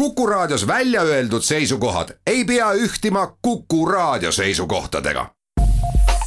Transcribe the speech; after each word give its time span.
Kuku 0.00 0.26
Raadios 0.26 0.66
välja 0.66 1.02
öeldud 1.02 1.42
seisukohad 1.42 2.08
ei 2.26 2.44
pea 2.44 2.72
ühtima 2.72 3.36
Kuku 3.42 3.86
Raadio 3.86 4.32
seisukohtadega. 4.32 5.30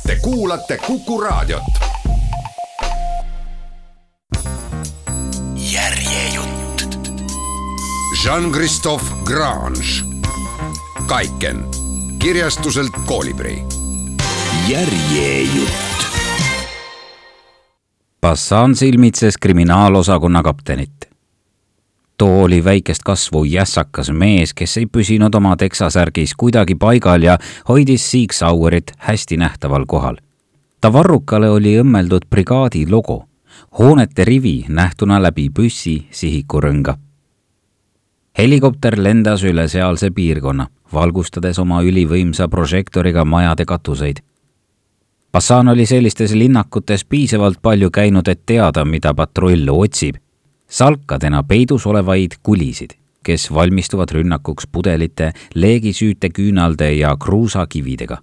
Te 0.08 0.16
kuulate 0.22 0.78
Kuku 0.78 1.22
Raadiot. 1.22 1.64
järjejutt. 5.56 7.00
Jean-Christophe 8.26 9.16
Grange, 9.24 10.20
Kaiken, 11.08 11.66
kirjastuselt 12.20 12.94
Koolibri. 13.06 13.64
järjejutt. 14.68 16.06
Bassan 18.22 18.76
silmitses 18.76 19.38
kriminaalosakonna 19.38 20.44
kaptenit 20.44 21.13
too 22.18 22.44
oli 22.44 22.64
väikest 22.64 23.04
kasvu 23.06 23.44
jässakas 23.44 24.12
mees, 24.12 24.54
kes 24.54 24.78
ei 24.78 24.86
püsinud 24.86 25.36
oma 25.36 25.56
teksasärgis 25.56 26.36
kuidagi 26.38 26.76
paigal 26.76 27.22
ja 27.22 27.38
hoidis 27.70 28.12
Sig 28.12 28.32
Sauerit 28.32 28.92
hästi 28.98 29.38
nähtaval 29.38 29.86
kohal. 29.88 30.18
ta 30.82 30.94
varrukale 30.94 31.50
oli 31.50 31.78
õmmeldud 31.80 32.28
brigaadi 32.30 32.86
logo, 32.90 33.26
hoonete 33.80 34.26
rivi 34.26 34.66
nähtuna 34.70 35.22
läbi 35.22 35.50
püssi 35.50 36.08
sihikurõnga. 36.12 36.98
helikopter 38.38 39.04
lendas 39.04 39.44
üle 39.44 39.68
sealse 39.68 40.12
piirkonna, 40.12 40.68
valgustades 40.94 41.60
oma 41.60 41.82
ülivõimsa 41.82 42.48
prožektoriga 42.48 43.26
majade 43.26 43.66
katuseid 43.66 44.20
Bassan 45.32 45.68
oli 45.68 45.86
sellistes 45.86 46.34
linnakutes 46.34 47.06
piisavalt 47.06 47.58
palju 47.62 47.90
käinud, 47.90 48.28
et 48.28 48.42
teada, 48.46 48.86
mida 48.86 49.14
patrull 49.14 49.70
otsib 49.70 50.23
salkadena 50.74 51.44
peidus 51.44 51.86
olevaid 51.86 52.40
kulisid, 52.44 52.90
kes 53.24 53.54
valmistuvad 53.54 54.10
rünnakuks 54.12 54.68
pudelite, 54.72 55.32
leegisüüte 55.56 56.30
küünalde 56.30 56.94
ja 56.94 57.18
kruusakividega. 57.18 58.18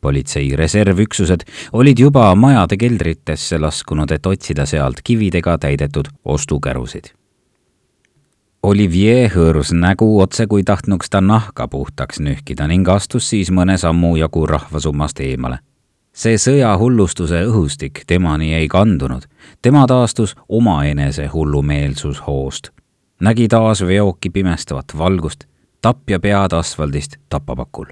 politsei 0.00 0.56
reservüksused 0.56 1.40
olid 1.72 1.98
juba 1.98 2.34
majade 2.34 2.76
keldritesse 2.76 3.58
laskunud, 3.58 4.10
et 4.10 4.26
otsida 4.26 4.66
sealt 4.66 5.00
kividega 5.04 5.58
täidetud 5.58 6.08
ostukärusid. 6.24 7.04
Olivier 8.62 9.30
hõõrus 9.30 9.72
nägu 9.74 10.20
otse 10.20 10.46
kui 10.46 10.62
tahtnuks 10.62 11.10
ta 11.10 11.20
nahka 11.20 11.68
puhtaks 11.68 12.20
nühkida 12.20 12.68
ning 12.68 12.88
astus 12.88 13.30
siis 13.30 13.50
mõne 13.50 13.78
sammu 13.78 14.16
jagu 14.16 14.46
rahvasummast 14.46 15.20
eemale 15.20 15.58
see 16.12 16.38
sõjahullustuse 16.38 17.42
õhustik 17.46 18.02
temani 18.06 18.54
ei 18.54 18.68
kandunud. 18.68 19.22
tema 19.62 19.86
taastus 19.86 20.36
omaenese 20.48 21.26
hullumeelsushoost. 21.26 22.70
nägi 23.20 23.48
taas 23.48 23.82
veoki 23.82 24.30
pimestavat 24.30 24.98
valgust, 24.98 25.44
tapja 25.82 26.20
pead 26.20 26.52
asfaldist 26.52 27.16
tapapakul. 27.28 27.86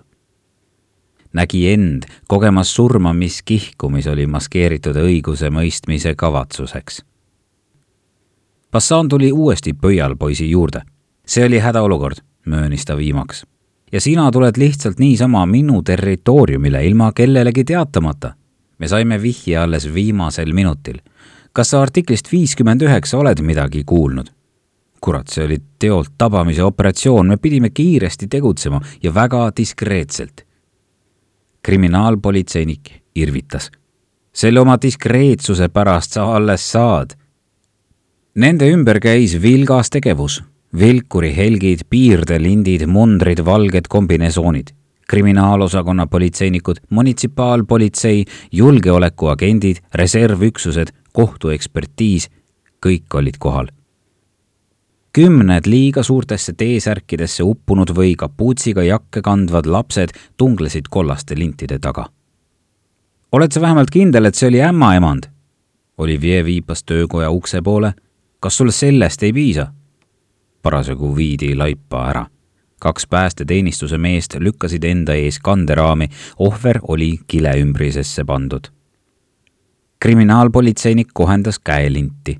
nägi 1.32 1.72
end 1.72 2.02
kogemas 2.28 2.74
surma, 2.74 3.12
mis 3.12 3.42
kihku, 3.42 3.88
mis 3.88 4.06
oli 4.06 4.26
maskeeritud 4.26 4.96
õigusemõistmise 4.96 6.14
kavatsuseks. 6.14 7.04
Bassan 8.72 9.08
tuli 9.08 9.32
uuesti 9.32 9.72
pöialpoisi 9.72 10.50
juurde. 10.50 10.82
see 11.26 11.44
oli 11.44 11.58
hädaolukord, 11.58 12.16
möönis 12.46 12.84
ta 12.84 12.96
viimaks 12.96 13.46
ja 13.92 14.00
sina 14.00 14.30
tuled 14.30 14.56
lihtsalt 14.56 14.98
niisama 14.98 15.46
minu 15.46 15.82
territooriumile 15.82 16.86
ilma 16.86 17.12
kellelegi 17.12 17.64
teatamata. 17.64 18.34
me 18.78 18.88
saime 18.88 19.22
vihje 19.22 19.58
alles 19.58 19.94
viimasel 19.94 20.52
minutil. 20.52 20.98
kas 21.52 21.70
sa 21.70 21.82
artiklist 21.82 22.32
viiskümmend 22.32 22.82
üheksa 22.82 23.18
oled 23.18 23.40
midagi 23.40 23.84
kuulnud? 23.84 24.26
kurat, 25.00 25.28
see 25.28 25.44
oli 25.44 25.58
teolt 25.78 26.08
tabamise 26.18 26.62
operatsioon, 26.62 27.28
me 27.28 27.36
pidime 27.36 27.70
kiiresti 27.70 28.26
tegutsema 28.26 28.80
ja 29.02 29.14
väga 29.14 29.50
diskreetselt. 29.56 30.46
kriminaalpolitseinik 31.62 32.90
irvitas. 33.14 33.70
selle 34.32 34.60
oma 34.60 34.76
diskreetsuse 34.82 35.68
pärast 35.68 36.12
sa 36.12 36.34
alles 36.36 36.72
saad. 36.72 37.14
Nende 38.34 38.68
ümber 38.68 39.00
käis 39.00 39.42
vilgas 39.42 39.90
tegevus 39.90 40.42
vilkuri 40.78 41.32
helgid, 41.36 41.86
piirdelindid, 41.90 42.86
mundrid, 42.86 43.44
valged 43.44 43.88
kombinesoonid, 43.88 44.72
kriminaalosakonna 45.08 46.06
politseinikud, 46.06 46.76
munitsipaalpolitsei, 46.90 48.24
julgeolekuagendid, 48.52 49.76
reservüksused, 49.94 50.92
kohtuekspertiis, 51.12 52.30
kõik 52.86 53.14
olid 53.14 53.38
kohal. 53.38 53.66
kümned 55.16 55.64
liiga 55.66 56.02
suurtesse 56.02 56.52
T-särkidesse 56.52 57.42
uppunud 57.42 57.88
või 57.96 58.10
kapuutsiga 58.20 58.82
jakke 58.82 59.22
kandvad 59.24 59.66
lapsed 59.66 60.12
tunglesid 60.36 60.90
kollaste 60.90 61.38
lintide 61.38 61.78
taga. 61.78 62.06
oled 63.32 63.52
sa 63.52 63.60
vähemalt 63.60 63.90
kindel, 63.90 64.24
et 64.24 64.34
see 64.34 64.48
oli 64.48 64.60
ämmaemand? 64.62 65.30
Olivier 65.98 66.44
viipas 66.44 66.84
töökoja 66.84 67.30
ukse 67.30 67.62
poole. 67.62 67.94
kas 68.40 68.56
sulle 68.56 68.72
sellest 68.72 69.22
ei 69.22 69.32
piisa? 69.32 69.72
Parasjagu 70.66 71.16
viidi 71.16 71.54
laipa 71.54 72.08
ära. 72.10 72.26
kaks 72.80 73.06
päästeteenistuse 73.06 73.98
meest 73.98 74.34
lükkasid 74.38 74.84
enda 74.84 75.14
ees 75.14 75.38
kanderaami, 75.38 76.08
ohver 76.38 76.80
oli 76.88 77.20
kileümbrisesse 77.26 78.24
pandud. 78.24 78.64
kriminaalpolitseinik 79.98 81.08
kohendas 81.14 81.58
käelinti. 81.58 82.36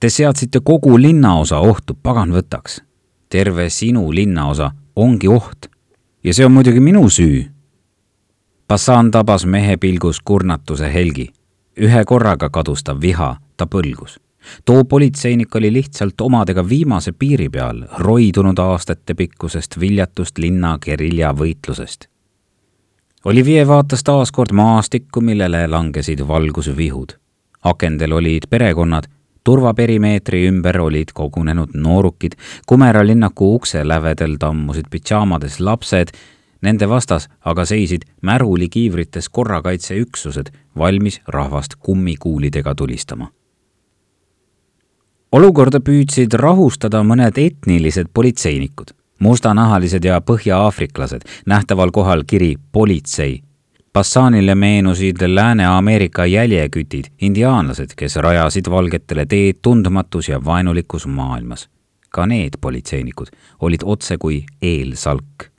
Te 0.00 0.10
seadsite 0.10 0.60
kogu 0.64 1.02
linnaosa 1.02 1.58
ohtu, 1.58 1.94
pagan 2.02 2.32
võtaks. 2.32 2.80
terve 3.28 3.70
sinu 3.70 4.14
linnaosa 4.14 4.70
ongi 4.96 5.28
oht. 5.28 5.66
ja 6.24 6.34
see 6.34 6.46
on 6.46 6.52
muidugi 6.52 6.80
minu 6.80 7.08
süü. 7.08 7.44
Bassan 8.68 9.10
tabas 9.10 9.46
mehe 9.46 9.76
pilgus 9.76 10.20
kurnatuse 10.20 10.92
helgi. 10.92 11.32
ühe 11.80 12.04
korraga 12.04 12.50
kadus 12.50 12.84
ta 12.84 13.00
viha, 13.00 13.36
ta 13.56 13.66
põlgus 13.66 14.25
too 14.64 14.84
politseinik 14.84 15.54
oli 15.54 15.72
lihtsalt 15.72 16.20
omadega 16.20 16.68
viimase 16.68 17.12
piiri 17.12 17.48
peal, 17.48 17.82
roidunud 17.98 18.58
aastatepikkusest 18.58 19.80
viljatust 19.80 20.38
linna 20.38 20.78
geriljavõitlusest. 20.82 22.08
Olivier 23.24 23.66
vaatas 23.66 24.04
taas 24.04 24.30
kord 24.32 24.52
maastikku, 24.52 25.20
millele 25.20 25.66
langesid 25.66 26.20
valgusvihud. 26.28 27.18
akendel 27.64 28.12
olid 28.12 28.42
perekonnad, 28.50 29.04
turvaperimeetri 29.44 30.44
ümber 30.48 30.78
olid 30.80 31.10
kogunenud 31.14 31.74
noorukid, 31.74 32.32
Kumera 32.66 33.06
linnaku 33.06 33.54
ukse 33.54 33.82
lävedel 33.88 34.36
tammusid 34.38 34.86
pidžaamades 34.90 35.60
lapsed, 35.60 36.12
nende 36.62 36.88
vastas 36.88 37.28
aga 37.44 37.64
seisid 37.64 38.06
märulikiivrites 38.22 39.28
korrakaitseüksused, 39.28 40.52
valmis 40.78 41.20
rahvast 41.26 41.74
kummikuulidega 41.80 42.74
tulistama 42.74 43.30
olukorda 45.32 45.80
püüdsid 45.80 46.34
rahustada 46.38 47.02
mõned 47.02 47.38
etnilised 47.40 48.12
politseinikud, 48.14 48.92
mustanahalised 49.18 50.04
ja 50.04 50.20
põhja-aafriklased, 50.20 51.26
nähtaval 51.46 51.90
kohal 51.90 52.24
kiri 52.26 52.56
politsei. 52.72 53.42
Bassanile 53.92 54.54
meenusid 54.54 55.22
Lääne-Ameerika 55.22 56.26
jäljekütid, 56.26 57.04
indiaanlased, 57.20 57.94
kes 57.96 58.16
rajasid 58.16 58.68
valgetele 58.70 59.24
teed 59.26 59.62
tundmatus 59.62 60.28
ja 60.28 60.44
vaenulikus 60.44 61.06
maailmas. 61.06 61.68
ka 62.16 62.26
need 62.26 62.54
politseinikud 62.60 63.26
olid 63.60 63.80
otsekui 63.84 64.44
eelsalk. 64.62 65.50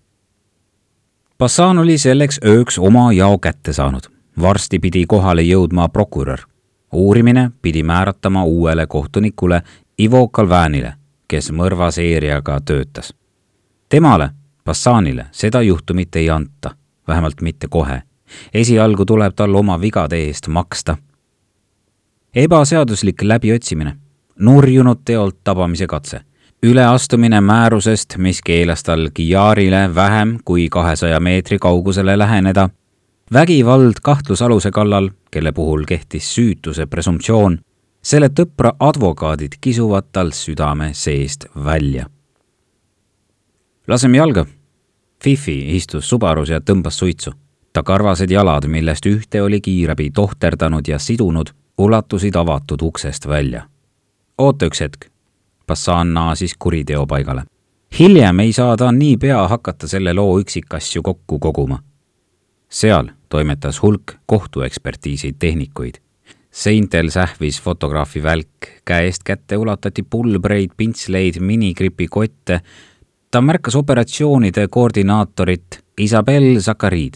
Bassan 1.38 1.78
oli 1.78 1.98
selleks 1.98 2.40
ööks 2.46 2.80
oma 2.80 3.14
jao 3.14 3.38
kätte 3.38 3.74
saanud. 3.74 4.10
varsti 4.42 4.80
pidi 4.80 5.06
kohale 5.06 5.42
jõudma 5.42 5.90
prokurör 5.90 6.40
uurimine 6.92 7.52
pidi 7.62 7.84
määratama 7.84 8.44
uuele 8.44 8.88
kohtunikule 8.88 9.62
Ivo 10.00 10.28
Kalvänile, 10.28 10.94
kes 11.28 11.52
mõrvaseeriaga 11.52 12.62
töötas. 12.66 13.14
temale, 13.90 14.30
Bassanile, 14.66 15.26
seda 15.32 15.62
juhtumit 15.62 16.16
ei 16.16 16.30
anta, 16.30 16.76
vähemalt 17.08 17.42
mitte 17.42 17.68
kohe. 17.68 18.04
esialgu 18.54 19.06
tuleb 19.06 19.34
tal 19.36 19.56
oma 19.56 19.82
vigade 19.82 20.18
eest 20.18 20.48
maksta. 20.48 20.98
ebaseaduslik 22.36 23.22
läbiotsimine, 23.22 23.98
nurjunud 24.40 24.98
teolt 25.06 25.38
tabamise 25.44 25.88
katse 25.88 26.22
üleastumine 26.64 27.42
määrusest, 27.42 28.18
mis 28.18 28.42
keelas 28.42 28.84
tal 28.84 29.10
Giarile 29.16 29.96
vähem 29.96 30.38
kui 30.46 30.70
kahesaja 30.70 31.20
meetri 31.20 31.60
kaugusele 31.60 32.18
läheneda 32.18 32.70
vägivald 33.34 33.94
kahtlusaluse 34.02 34.72
kallal, 34.72 35.10
kelle 35.32 35.52
puhul 35.52 35.86
kehtis 35.86 36.36
süütuse 36.36 36.86
presumptsioon, 36.86 37.58
selle 38.02 38.30
tõpra 38.30 38.72
advokaadid 38.80 39.58
kisuvad 39.62 40.12
tal 40.12 40.32
südame 40.32 40.94
seest 40.94 41.46
välja. 41.66 42.06
laseme 43.88 44.18
jalga. 44.18 44.46
Fifi 45.24 45.76
istus 45.76 46.10
Subarus 46.10 46.50
ja 46.50 46.60
tõmbas 46.60 46.98
suitsu. 46.98 47.32
ta 47.74 47.84
karvased 47.84 48.32
jalad, 48.32 48.68
millest 48.68 49.06
ühte 49.06 49.42
oli 49.42 49.62
kiirabi 49.62 50.12
tohterdanud 50.12 50.88
ja 50.88 51.00
sidunud, 51.00 51.50
ulatusid 51.78 52.36
avatud 52.36 52.82
uksest 52.82 53.28
välja. 53.28 53.68
oota 54.38 54.66
üks 54.66 54.82
hetk. 54.82 55.06
Bassan 55.68 56.14
naasis 56.14 56.56
kuriteopaigale. 56.60 57.44
hiljem 58.00 58.40
ei 58.40 58.54
saa 58.54 58.78
ta 58.78 58.92
niipea 58.92 59.48
hakata 59.48 59.88
selle 59.88 60.14
loo 60.14 60.40
üksikasju 60.40 61.02
kokku 61.02 61.40
koguma. 61.40 61.80
Seal 62.70 63.08
toimetas 63.30 63.82
hulk 63.82 64.14
kohtuekspertiisi 64.26 65.36
tehnikuid. 65.40 65.96
seintel 66.52 67.10
sähvis 67.10 67.62
fotograafi 67.62 68.24
välk, 68.24 68.68
käest 68.86 69.24
kätte 69.24 69.58
ulatati 69.58 70.04
pulbreid, 70.04 70.70
pintsleid, 70.78 71.40
minigripikotte. 71.40 72.62
ta 73.32 73.42
märkas 73.42 73.76
operatsioonide 73.76 74.68
koordinaatorit 74.68 75.84
Isabel 75.98 76.60
Zakariid, 76.60 77.14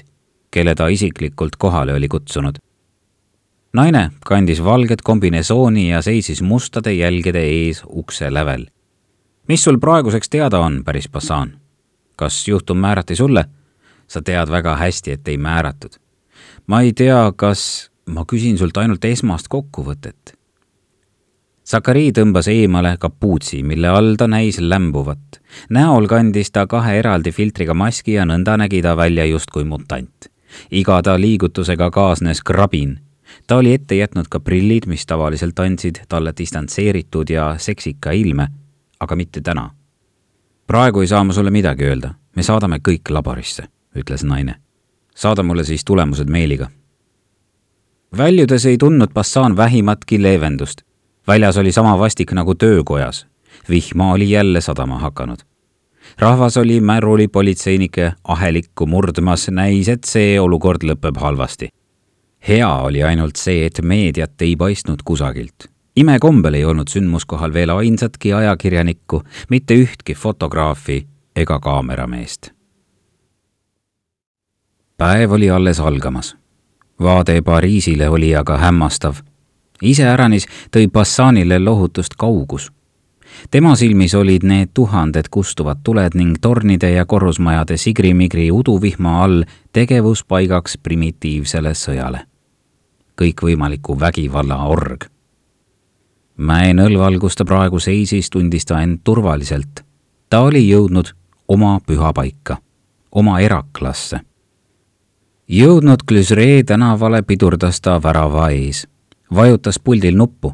kelle 0.51 0.75
ta 0.75 0.87
isiklikult 0.87 1.55
kohale 1.55 1.93
oli 1.93 2.07
kutsunud 2.07 2.57
naine 3.73 4.11
kandis 4.25 4.63
valget 4.63 5.01
kombinesooni 5.01 5.89
ja 5.89 6.01
seisis 6.01 6.41
mustade 6.41 6.93
jälgede 6.93 7.43
ees 7.43 7.83
ukse 7.87 8.33
lävel. 8.33 8.65
mis 9.47 9.63
sul 9.63 9.77
praeguseks 9.77 10.29
teada 10.29 10.59
on, 10.59 10.83
päris 10.83 11.09
Bassan? 11.09 11.53
kas 12.15 12.47
juhtum 12.47 12.77
määrati 12.77 13.15
sulle? 13.15 13.45
Sa 14.11 14.21
tead 14.21 14.51
väga 14.51 14.75
hästi, 14.75 15.15
et 15.15 15.27
ei 15.27 15.37
määratud. 15.37 15.95
ma 16.67 16.81
ei 16.81 16.93
tea, 16.93 17.31
kas 17.35 17.91
ma 18.05 18.25
küsin 18.27 18.57
sult 18.57 18.77
ainult 18.77 19.05
esmast 19.05 19.47
kokkuvõtet. 19.47 20.35
Sakari 21.63 22.11
tõmbas 22.11 22.49
eemale 22.51 22.97
kapuutsi, 22.99 23.61
mille 23.63 23.87
all 23.87 24.15
ta 24.19 24.27
näis 24.27 24.59
lämbuvat. 24.59 25.39
näol 25.69 26.07
kandis 26.07 26.51
ta 26.51 26.67
kahe 26.67 26.97
eraldi 26.99 27.31
filtriga 27.31 27.73
maski 27.73 28.13
ja 28.13 28.25
nõnda 28.25 28.57
nägi 28.57 28.81
ta 28.81 28.97
välja 28.97 29.25
justkui 29.25 29.63
mutant. 29.63 30.27
iga 30.71 31.01
ta 31.01 31.15
liigutusega 31.19 31.91
kaasnes 31.91 32.43
krabin 32.43 32.99
ta 33.47 33.55
oli 33.55 33.73
ette 33.73 33.95
jätnud 33.95 34.27
ka 34.29 34.39
prillid, 34.39 34.87
mis 34.87 35.05
tavaliselt 35.05 35.59
andsid 35.59 36.03
talle 36.09 36.33
distantseeritud 36.37 37.29
ja 37.29 37.55
seksika 37.57 38.11
ilme, 38.11 38.47
aga 38.99 39.15
mitte 39.15 39.41
täna. 39.41 39.69
praegu 40.67 41.01
ei 41.01 41.07
saa 41.07 41.23
ma 41.23 41.33
sulle 41.33 41.51
midagi 41.51 41.83
öelda, 41.83 42.13
me 42.35 42.43
saadame 42.43 42.79
kõik 42.79 43.09
laborisse, 43.09 43.67
ütles 43.95 44.23
naine. 44.23 44.55
saada 45.15 45.43
mulle 45.43 45.63
siis 45.63 45.85
tulemused 45.85 46.29
meiliga. 46.29 46.69
väljudes 48.17 48.65
ei 48.65 48.77
tundnud 48.77 49.13
Bassan 49.13 49.57
vähimatki 49.57 50.21
leevendust. 50.23 50.81
väljas 51.27 51.57
oli 51.57 51.71
sama 51.71 51.99
vastik 51.99 52.31
nagu 52.31 52.55
töökojas. 52.55 53.27
vihma 53.69 54.11
oli 54.11 54.31
jälle 54.31 54.61
sadama 54.61 54.99
hakanud 54.99 55.39
rahvas 56.17 56.57
oli 56.57 56.81
märulipolitseinike 56.81 58.13
ahelikku 58.23 58.85
murdmas, 58.85 59.49
näis, 59.49 59.89
et 59.89 60.03
see 60.03 60.39
olukord 60.39 60.83
lõpeb 60.83 61.17
halvasti 61.17 61.69
hea 62.47 62.75
oli 62.75 63.03
ainult 63.03 63.35
see, 63.35 63.65
et 63.65 63.81
meediat 63.83 64.41
ei 64.41 64.55
paistnud 64.55 65.03
kusagilt. 65.05 65.69
imekombel 65.95 66.53
ei 66.53 66.65
olnud 66.65 66.87
sündmuskohal 66.87 67.53
veel 67.53 67.69
ainsatki 67.69 68.33
ajakirjanikku, 68.33 69.23
mitte 69.49 69.75
ühtki 69.75 70.15
fotograafi 70.15 71.07
ega 71.35 71.59
kaamerameest. 71.59 72.51
Päev 75.01 75.31
oli 75.31 75.49
alles 75.49 75.79
algamas. 75.79 76.37
vaade 76.99 77.41
Pariisile 77.41 78.09
oli 78.09 78.35
aga 78.35 78.57
hämmastav. 78.57 79.15
iseäranis 79.81 80.45
tõi 80.77 80.89
Bassanile 80.91 81.59
lohutust 81.59 82.13
kaugus 82.17 82.71
tema 83.51 83.75
silmis 83.75 84.15
olid 84.15 84.43
need 84.43 84.69
tuhanded 84.73 85.25
kustuvad 85.31 85.77
tuled 85.83 86.13
ning 86.13 86.35
tornide 86.41 86.91
ja 86.91 87.05
korrusmajade 87.05 87.77
sigrimigri 87.77 88.51
uduvihma 88.51 89.23
all 89.23 89.43
tegevuspaigaks 89.73 90.77
primitiivsele 90.77 91.73
sõjale 91.73 92.25
kõikvõimaliku 93.21 93.99
vägivalla 93.99 94.63
org. 94.65 95.05
mäe 96.37 96.73
nõlval, 96.73 97.19
kus 97.19 97.35
ta 97.35 97.45
praegu 97.45 97.79
seisis, 97.79 98.29
tundis 98.29 98.65
ta 98.65 98.81
end 98.81 98.99
turvaliselt. 99.03 99.85
ta 100.29 100.39
oli 100.39 100.69
jõudnud 100.69 101.15
oma 101.47 101.79
pühapaika, 101.87 102.57
oma 103.11 103.39
eraklasse. 103.39 104.30
Jõudnud 105.51 106.05
Glüsree 106.07 106.63
tänavale, 106.63 107.21
pidurdas 107.21 107.81
ta 107.81 107.99
värava 108.03 108.49
ees, 108.55 108.87
vajutas 109.35 109.79
puldil 109.79 110.17
nuppu, 110.17 110.53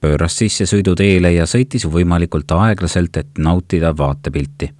pööras 0.00 0.38
sisse 0.40 0.66
sõiduteele 0.66 1.34
ja 1.34 1.46
sõitis 1.46 1.86
võimalikult 1.86 2.50
aeglaselt, 2.56 3.16
et 3.16 3.38
nautida 3.38 3.92
vaatepilti 3.96 4.72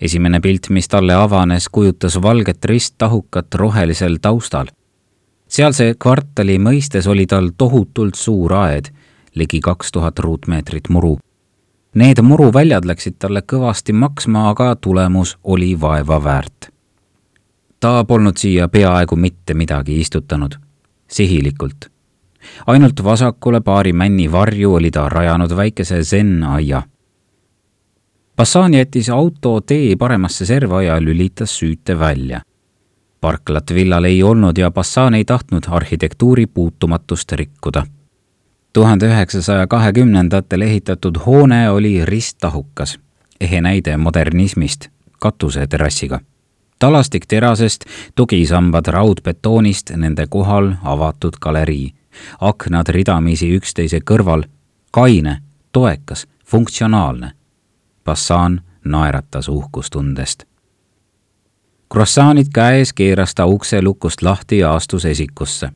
esimene 0.00 0.38
pilt, 0.40 0.68
mis 0.70 0.86
talle 0.88 1.14
avanes, 1.14 1.68
kujutas 1.68 2.20
valget 2.22 2.64
risttahukat 2.64 3.54
rohelisel 3.54 4.20
taustal 4.22 4.68
sealse 5.48 5.94
kvartali 5.98 6.58
mõistes 6.58 7.08
oli 7.08 7.26
tal 7.26 7.50
tohutult 7.58 8.18
suur 8.18 8.54
aed, 8.54 8.92
ligi 9.34 9.60
kaks 9.64 9.92
tuhat 9.92 10.18
ruutmeetrit 10.18 10.88
muru. 10.88 11.18
Need 11.94 12.20
muruväljad 12.22 12.84
läksid 12.84 13.16
talle 13.18 13.42
kõvasti 13.42 13.94
maksma, 13.96 14.48
aga 14.50 14.74
tulemus 14.76 15.38
oli 15.44 15.72
vaeva 15.80 16.20
väärt. 16.24 16.68
Ta 17.80 18.04
polnud 18.04 18.36
siia 18.36 18.68
peaaegu 18.68 19.16
mitte 19.16 19.54
midagi 19.54 20.00
istutanud, 20.00 20.54
sihilikult. 21.10 21.90
ainult 22.66 23.04
vasakule 23.04 23.60
paari 23.60 23.92
männi 23.92 24.32
varju 24.32 24.74
oli 24.74 24.90
ta 24.90 25.08
rajanud 25.08 25.56
väikese 25.56 26.02
zen-aia. 26.02 26.82
Bassan 28.36 28.74
jättis 28.74 29.10
auto 29.10 29.60
tee 29.60 29.96
paremasse 29.96 30.46
serva 30.46 30.82
ja 30.82 31.00
lülitas 31.00 31.58
süüte 31.58 31.98
välja 31.98 32.40
parklat 33.20 33.74
villal 33.74 34.04
ei 34.04 34.22
olnud 34.22 34.58
ja 34.58 34.70
Bassan 34.70 35.14
ei 35.14 35.24
tahtnud 35.24 35.62
arhitektuuri 35.68 36.46
puutumatust 36.46 37.32
rikkuda. 37.32 37.86
tuhande 38.72 39.06
üheksasaja 39.06 39.66
kahekümnendatel 39.66 40.60
ehitatud 40.60 41.16
hoone 41.26 41.70
oli 41.70 42.04
risttahukas, 42.04 42.98
ehe 43.40 43.60
näide 43.60 43.96
modernismist, 43.96 44.88
katuseterrassiga. 45.18 46.20
Talastik 46.78 47.26
terasest, 47.26 47.84
tugisambad 48.14 48.86
raudbetoonist, 48.86 49.90
nende 49.96 50.26
kohal 50.26 50.74
avatud 50.82 51.40
galerii, 51.40 51.94
aknad 52.40 52.88
ridamisi 52.88 53.50
üksteise 53.56 54.00
kõrval, 54.00 54.44
kaine, 54.90 55.38
toekas, 55.72 56.26
funktsionaalne. 56.44 57.32
Bassan 58.04 58.60
naeratas 58.84 59.48
uhkustundest 59.48 60.48
Croissanid 61.92 62.50
käes 62.52 62.92
keeras 62.92 63.32
ta 63.34 63.46
ukse 63.46 63.82
lukust 63.82 64.22
lahti 64.22 64.58
ja 64.58 64.74
astus 64.74 65.04
esikusse. 65.04 65.70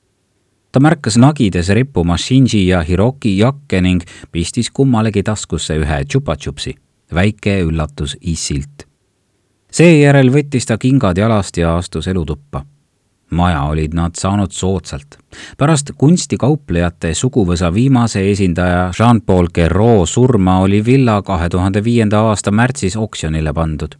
ta 0.72 0.80
märkas 0.80 1.16
nagides 1.16 1.68
rippuma 1.68 2.16
Shinji 2.16 2.68
ja 2.68 2.82
Hiroki 2.82 3.38
jakke 3.38 3.80
ning 3.80 4.02
pistis 4.32 4.70
kummalegi 4.70 5.22
taskusse 5.22 5.76
ühe 5.76 6.04
tšupa-tšupsi, 6.04 6.74
väike 7.14 7.60
üllatus 7.60 8.16
issilt. 8.20 8.91
Seejärel 9.72 10.32
võttis 10.32 10.66
ta 10.66 10.78
kingad 10.78 11.18
jalast 11.18 11.56
ja 11.56 11.76
astus 11.76 12.08
elutuppa 12.08 12.64
maja 13.32 13.62
olid 13.62 13.94
nad 13.94 14.14
saanud 14.14 14.52
soodsalt. 14.52 15.18
pärast 15.58 15.90
kunstikauplejate 15.98 17.14
suguvõsa 17.14 17.74
viimase 17.74 18.30
esindaja 18.30 18.90
Jean-Paul 18.98 19.48
Guerrot 19.54 20.08
surma 20.08 20.58
oli 20.60 20.84
villa 20.84 21.22
kahe 21.22 21.48
tuhande 21.48 21.84
viienda 21.84 22.20
aasta 22.20 22.50
märtsis 22.50 22.96
oksjonile 22.96 23.52
pandud. 23.52 23.94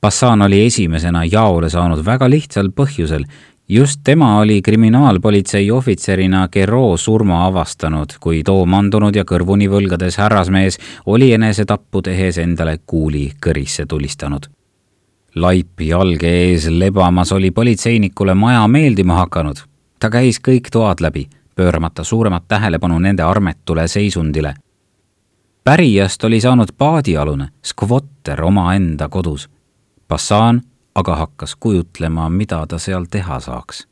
Bassan 0.00 0.42
oli 0.42 0.66
esimesena 0.66 1.24
jaole 1.24 1.70
saanud 1.70 2.04
väga 2.04 2.30
lihtsal 2.30 2.68
põhjusel. 2.70 3.24
just 3.68 4.00
tema 4.04 4.38
oli 4.38 4.62
kriminaalpolitsei 4.62 5.70
ohvitserina 5.70 6.48
Gero 6.48 6.96
surma 6.96 7.46
avastanud, 7.46 8.06
kui 8.20 8.42
too 8.42 8.66
mandunud 8.66 9.16
ja 9.16 9.24
kõrvuni 9.24 9.68
võlgades 9.68 10.16
härrasmees 10.18 10.78
oli 11.06 11.32
enesetappu 11.32 12.02
tehes 12.02 12.38
endale 12.38 12.78
kuuli 12.86 13.32
kõrisse 13.46 13.86
tulistanud. 13.86 14.57
Laip 15.34 15.80
jalge 15.80 16.28
ees 16.28 16.68
lebamas 16.68 17.32
oli 17.32 17.50
politseinikule 17.50 18.34
maja 18.34 18.68
meeldima 18.68 19.14
hakanud. 19.14 19.56
ta 20.00 20.10
käis 20.10 20.40
kõik 20.48 20.70
toad 20.72 21.00
läbi, 21.00 21.28
pööramata 21.54 22.04
suuremat 22.04 22.44
tähelepanu 22.48 22.98
nende 22.98 23.22
armetule 23.22 23.88
seisundile 23.88 24.54
pärijast 25.64 26.24
oli 26.24 26.40
saanud 26.40 26.68
paadialune, 26.78 27.48
skvotter 27.64 28.44
omaenda 28.44 29.08
kodus 29.08 29.50
Bassan 30.08 30.62
aga 30.94 31.16
hakkas 31.16 31.56
kujutlema, 31.60 32.28
mida 32.28 32.66
ta 32.66 32.78
seal 32.78 33.04
teha 33.10 33.40
saaks. 33.40 33.88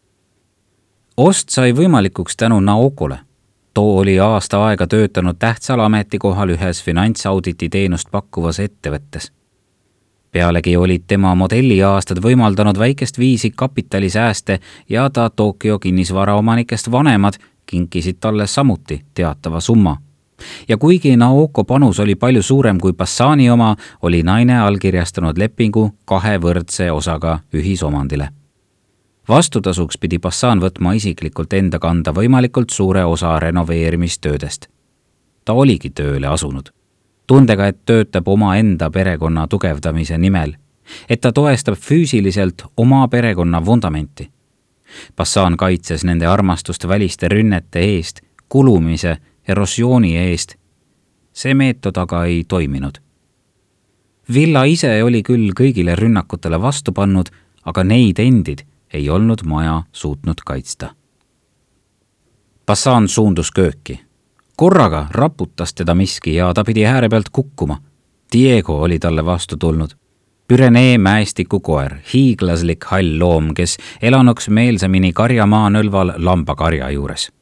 ost 1.16 1.48
sai 1.48 1.72
võimalikuks 1.72 2.36
tänu 2.36 2.60
Naokole. 2.60 3.18
too 3.74 3.98
oli 3.98 4.18
aasta 4.20 4.66
aega 4.66 4.86
töötanud 4.86 5.36
tähtsal 5.38 5.80
ametikohal 5.80 6.48
ühes 6.48 6.82
finantsauditi 6.82 7.68
teenust 7.68 8.10
pakkuvas 8.10 8.60
ettevõttes. 8.60 9.32
Pealegi 10.36 10.76
olid 10.76 11.06
tema 11.08 11.34
modelliaastad 11.34 12.18
võimaldanud 12.20 12.76
väikest 12.78 13.18
viisi 13.18 13.50
kapitalisääste 13.56 14.58
ja 14.88 15.10
ta 15.10 15.30
Tokyo 15.30 15.78
kinnisvaraomanikest 15.78 16.90
vanemad 16.90 17.38
kinkisid 17.66 18.18
talle 18.20 18.46
samuti 18.46 19.00
teatava 19.14 19.60
summa 19.60 19.96
ja 20.68 20.76
kuigi 20.76 21.16
Naoko 21.16 21.64
panus 21.64 22.00
oli 22.00 22.14
palju 22.14 22.42
suurem 22.42 22.78
kui 22.78 22.92
Bassani 22.92 23.50
oma, 23.50 23.76
oli 24.02 24.22
naine 24.22 24.58
allkirjastanud 24.60 25.38
lepingu 25.38 25.88
kahe 26.04 26.36
võrdse 26.38 26.90
osaga 26.92 27.38
ühisomandile. 27.54 28.28
vastutasuks 29.28 29.98
pidi 29.98 30.18
Bassan 30.18 30.60
võtma 30.60 30.92
isiklikult 31.00 31.52
enda 31.52 31.78
kanda 31.78 32.12
võimalikult 32.12 32.70
suure 32.70 33.04
osa 33.04 33.38
renoveerimistöödest. 33.38 34.68
ta 35.44 35.52
oligi 35.52 35.90
tööle 35.90 36.26
asunud. 36.26 36.68
Tundega, 37.26 37.66
et 37.66 37.84
töötab 37.84 38.28
omaenda 38.28 38.90
perekonna 38.90 39.46
tugevdamise 39.48 40.18
nimel, 40.18 40.54
et 41.08 41.20
ta 41.20 41.32
toestab 41.32 41.74
füüsiliselt 41.74 42.62
oma 42.76 43.08
perekonna 43.08 43.64
vundamenti. 43.64 44.30
Bassan 45.16 45.56
kaitses 45.56 46.04
nende 46.04 46.26
armastust 46.26 46.88
väliste 46.88 47.28
rünnete 47.28 47.80
eest, 47.80 48.20
kulumise, 48.48 49.16
erosiooni 49.48 50.16
eest. 50.16 50.54
see 51.36 51.54
meetod 51.54 51.96
aga 51.96 52.24
ei 52.24 52.44
toiminud. 52.48 52.96
Villa 54.34 54.64
ise 54.64 55.02
oli 55.04 55.22
küll 55.22 55.52
kõigile 55.52 55.94
rünnakutele 55.96 56.56
vastu 56.62 56.92
pannud, 56.92 57.28
aga 57.64 57.84
neid 57.84 58.18
endid 58.18 58.64
ei 58.92 59.10
olnud 59.10 59.44
maja 59.44 59.82
suutnud 59.92 60.40
kaitsta. 60.46 60.94
Bassan 62.66 63.08
suundus 63.08 63.52
kööki 63.52 64.05
korraga 64.56 65.06
raputas 65.10 65.74
teda 65.74 65.94
miski 65.94 66.34
ja 66.34 66.54
ta 66.54 66.64
pidi 66.64 66.86
ääre 66.86 67.08
pealt 67.08 67.28
kukkuma. 67.32 67.78
Diego 68.32 68.82
oli 68.82 68.98
talle 68.98 69.24
vastu 69.24 69.56
tulnud. 69.56 69.90
Pürenee 70.48 70.98
mäestiku 70.98 71.60
koer, 71.60 71.94
hiiglaslik 72.14 72.84
hall 72.84 73.18
loom, 73.18 73.54
kes 73.54 73.78
elanuks 74.02 74.48
meelsamini 74.48 75.12
karjamaa 75.12 75.70
nõlval 75.70 76.12
lambakarja 76.16 76.90
juures. 76.90 77.32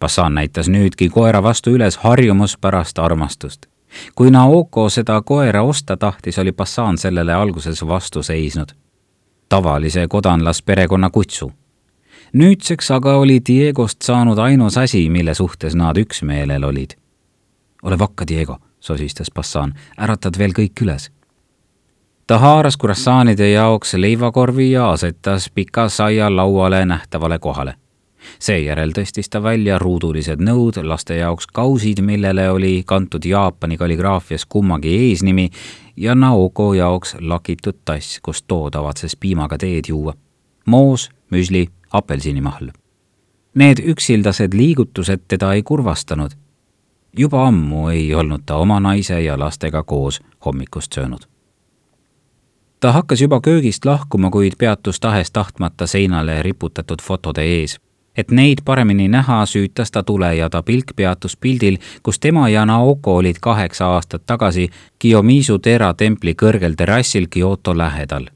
Bassan 0.00 0.34
näitas 0.34 0.68
nüüdki 0.68 1.08
koera 1.08 1.42
vastu 1.42 1.70
üles 1.70 1.96
harjumuspärast 1.96 2.98
armastust. 2.98 3.66
kui 4.14 4.30
Naoko 4.30 4.88
seda 4.88 5.22
koera 5.22 5.62
osta 5.62 5.96
tahtis, 5.96 6.38
oli 6.38 6.52
Bassan 6.52 6.98
sellele 6.98 7.34
alguses 7.34 7.86
vastu 7.86 8.22
seisnud. 8.22 8.68
tavalise 9.48 10.06
kodanlasperekonna 10.08 11.10
kutsu 11.10 11.52
nüüdseks 12.34 12.90
aga 12.90 13.16
oli 13.16 13.38
Diegost 13.46 14.02
saanud 14.02 14.38
ainus 14.38 14.78
asi, 14.78 15.10
mille 15.10 15.34
suhtes 15.34 15.74
nad 15.74 15.96
üksmeelel 15.96 16.64
olid. 16.64 16.90
ole 17.82 17.98
vakka, 17.98 18.24
Diego, 18.28 18.56
sosistas 18.80 19.30
Bassan, 19.34 19.74
äratad 19.98 20.38
veel 20.38 20.52
kõik 20.52 20.82
üles. 20.82 21.10
ta 22.26 22.38
haaras 22.38 22.76
kurassaanide 22.76 23.50
jaoks 23.50 23.94
leivakorvi 23.94 24.70
ja 24.70 24.90
asetas 24.90 25.50
pika 25.54 25.88
saia 25.88 26.36
lauale 26.36 26.84
nähtavale 26.84 27.38
kohale. 27.38 27.74
seejärel 28.38 28.90
tõstis 28.90 29.28
ta 29.30 29.42
välja 29.42 29.78
ruudulised 29.78 30.40
nõud, 30.40 30.82
laste 30.82 31.16
jaoks 31.16 31.46
kausid, 31.46 32.00
millele 32.00 32.50
oli 32.50 32.82
kantud 32.86 33.24
Jaapani 33.24 33.76
kalligraafias 33.76 34.46
kummagi 34.46 34.88
eesnimi 34.88 35.50
ja 35.96 36.14
Naoko 36.14 36.74
jaoks 36.74 37.16
lakitud 37.20 37.76
tass, 37.84 38.20
kus 38.22 38.42
too 38.42 38.70
tavatses 38.70 39.16
piimaga 39.16 39.58
teed 39.58 39.84
juua. 39.88 40.23
Moos, 40.66 41.10
müsli 41.30 41.68
apelsinimahl. 41.92 42.68
Need 43.54 43.78
üksildased 43.78 44.54
liigutused 44.54 45.20
teda 45.28 45.52
ei 45.52 45.62
kurvastanud. 45.62 46.30
juba 47.16 47.46
ammu 47.46 47.88
ei 47.88 48.14
olnud 48.14 48.42
ta 48.46 48.56
oma 48.56 48.80
naise 48.80 49.20
ja 49.22 49.38
lastega 49.38 49.82
koos 49.82 50.20
hommikust 50.44 50.92
söönud. 50.92 51.20
ta 52.80 52.92
hakkas 52.92 53.20
juba 53.20 53.40
köögist 53.40 53.84
lahkuma, 53.84 54.30
kuid 54.30 54.52
peatus 54.58 55.00
tahes-tahtmata 55.00 55.86
seinale 55.86 56.42
riputatud 56.42 57.02
fotode 57.02 57.42
ees. 57.42 57.80
et 58.16 58.30
neid 58.30 58.58
paremini 58.64 59.08
näha, 59.08 59.46
süütas 59.46 59.90
ta 59.90 60.02
tule 60.02 60.36
ja 60.36 60.50
ta 60.50 60.62
pilk 60.62 60.96
peatus 60.96 61.36
pildil, 61.36 61.78
kus 62.02 62.18
tema 62.18 62.48
ja 62.48 62.66
Naoko 62.66 63.16
olid 63.16 63.36
kaheksa 63.40 63.86
aastat 63.86 64.22
tagasi 64.26 64.70
Kiyomizu 64.98 65.58
Tera 65.58 65.94
templi 65.94 66.34
kõrgel 66.34 66.74
terrassil 66.76 67.26
Kyoto 67.30 67.78
lähedal 67.78 68.33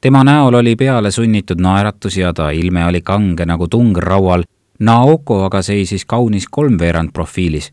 tema 0.00 0.24
näol 0.24 0.54
oli 0.54 0.76
peale 0.76 1.10
sunnitud 1.10 1.60
naeratus 1.60 2.16
ja 2.16 2.32
ta 2.32 2.50
ilme 2.50 2.86
oli 2.86 3.00
kange 3.00 3.46
nagu 3.46 3.68
tung 3.68 3.96
raual. 3.96 4.42
Naoko 4.78 5.44
aga 5.44 5.62
seisis 5.62 6.04
kaunis 6.04 6.46
kolmveerand 6.50 7.10
profiilis. 7.12 7.72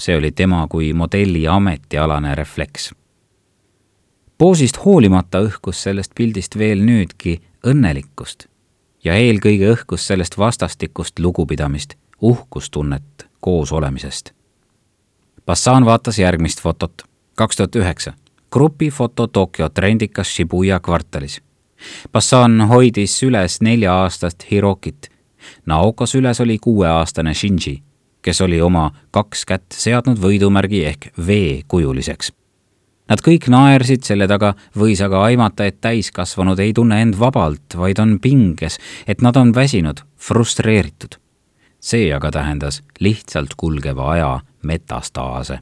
see 0.00 0.16
oli 0.16 0.32
tema 0.32 0.66
kui 0.68 0.92
modelli 0.92 1.48
ametialane 1.48 2.34
refleks. 2.34 2.94
poosist 4.38 4.84
hoolimata 4.84 5.38
õhkus 5.40 5.82
sellest 5.82 6.12
pildist 6.14 6.58
veel 6.58 6.78
nüüdki 6.78 7.40
õnnelikkust 7.66 8.46
ja 9.04 9.14
eelkõige 9.14 9.72
õhkus 9.72 10.06
sellest 10.06 10.38
vastastikust 10.38 11.18
lugupidamist, 11.18 11.94
uhkustunnet 12.20 13.28
koos 13.40 13.72
olemisest. 13.72 14.32
Bassan 15.46 15.84
vaatas 15.84 16.18
järgmist 16.18 16.60
fotot, 16.60 17.02
kaks 17.34 17.56
tuhat 17.56 17.76
üheksa, 17.76 18.12
grupifoto 18.52 19.26
Tokyo 19.26 19.68
trendikas 19.68 20.36
Shibuya 20.36 20.80
kvartalis 20.80 21.40
Bassan 22.12 22.60
hoidis 22.68 23.18
süles 23.18 23.60
nelja-aastast 23.60 24.46
Hirokit. 24.50 25.08
Naoko 25.66 26.06
süles 26.06 26.40
oli 26.40 26.58
kuueaastane 26.58 27.34
Shinji, 27.34 27.82
kes 28.22 28.40
oli 28.40 28.60
oma 28.60 28.90
kaks 29.10 29.44
kätt 29.48 29.72
seadnud 29.72 30.20
võidumärgi 30.20 30.84
ehk 30.84 31.08
V 31.18 31.62
kujuliseks. 31.68 32.32
Nad 33.10 33.24
kõik 33.26 33.48
naersid 33.50 34.04
selle 34.06 34.28
taga, 34.30 34.52
võis 34.78 35.00
aga 35.02 35.24
aimata, 35.26 35.66
et 35.66 35.80
täiskasvanud 35.82 36.60
ei 36.62 36.72
tunne 36.72 37.00
end 37.02 37.16
vabalt, 37.18 37.74
vaid 37.74 37.98
on 37.98 38.20
pinges, 38.22 38.78
et 39.06 39.22
nad 39.22 39.36
on 39.36 39.54
väsinud, 39.54 40.04
frustreeritud. 40.16 41.18
see 41.80 42.12
aga 42.12 42.30
tähendas 42.30 42.82
lihtsalt 43.00 43.54
kulgeva 43.56 44.10
aja 44.12 44.40
metastaase 44.62 45.60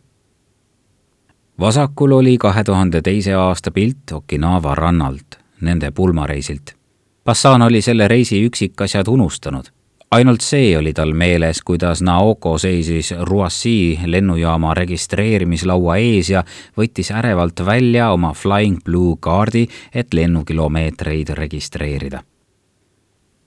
vasakul 1.61 2.13
oli 2.13 2.39
kahe 2.39 2.65
tuhande 2.65 3.03
teise 3.03 3.35
aasta 3.35 3.71
pilt 3.71 4.13
Okinawa 4.13 4.75
rannalt 4.75 5.38
nende 5.61 5.91
pulmareisilt. 5.91 6.79
Bassan 7.25 7.63
oli 7.63 7.83
selle 7.83 8.09
reisi 8.09 8.47
üksikasjad 8.47 9.09
unustanud. 9.09 9.65
ainult 10.11 10.41
see 10.41 10.79
oli 10.79 10.93
tal 10.93 11.13
meeles, 11.13 11.63
kuidas 11.63 12.01
Naoko 12.03 12.59
seisis 12.59 13.11
Roissy 13.21 13.99
lennujaama 14.07 14.75
registreerimislaua 14.75 15.97
ees 15.97 16.31
ja 16.31 16.45
võttis 16.79 17.11
ärevalt 17.13 17.61
välja 17.67 18.11
oma 18.11 18.33
Flying 18.33 18.79
Blue 18.85 19.17
kaardi, 19.21 19.67
et 19.95 20.15
lennukilomeetreid 20.15 21.29
registreerida. 21.29 22.23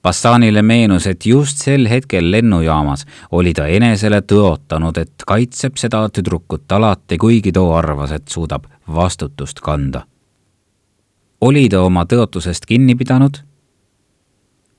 Bassanile 0.03 0.61
meenus, 0.61 1.07
et 1.07 1.25
just 1.25 1.57
sel 1.57 1.89
hetkel 1.89 2.31
lennujaamas 2.31 3.05
oli 3.31 3.53
ta 3.53 3.65
enesele 3.65 4.21
tõotanud, 4.21 5.01
et 5.01 5.25
kaitseb 5.27 5.77
seda 5.77 6.05
tüdrukut 6.09 6.71
alati, 6.71 7.17
kuigi 7.17 7.51
too 7.51 7.73
arvas, 7.73 8.11
et 8.11 8.27
suudab 8.27 8.69
vastutust 8.93 9.59
kanda 9.59 10.05
oli 11.41 11.69
ta 11.69 11.81
oma 11.81 12.05
tõotusest 12.05 12.65
kinni 12.67 12.95
pidanud? 12.95 13.41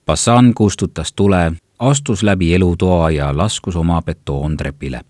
Bassan 0.06 0.54
kustutas 0.54 1.12
tule, 1.12 1.52
astus 1.78 2.22
läbi 2.22 2.54
elutoa 2.54 3.10
ja 3.10 3.36
laskus 3.36 3.76
oma 3.76 4.02
betoontrepile. 4.02 5.00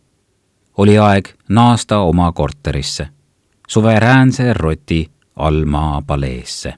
oli 0.79 0.99
aeg 0.99 1.29
naasta 1.49 1.99
oma 1.99 2.33
korterisse, 2.33 3.09
suveräänse 3.69 4.53
roti 4.53 5.11
allmaa 5.37 6.03
paleesse. 6.07 6.75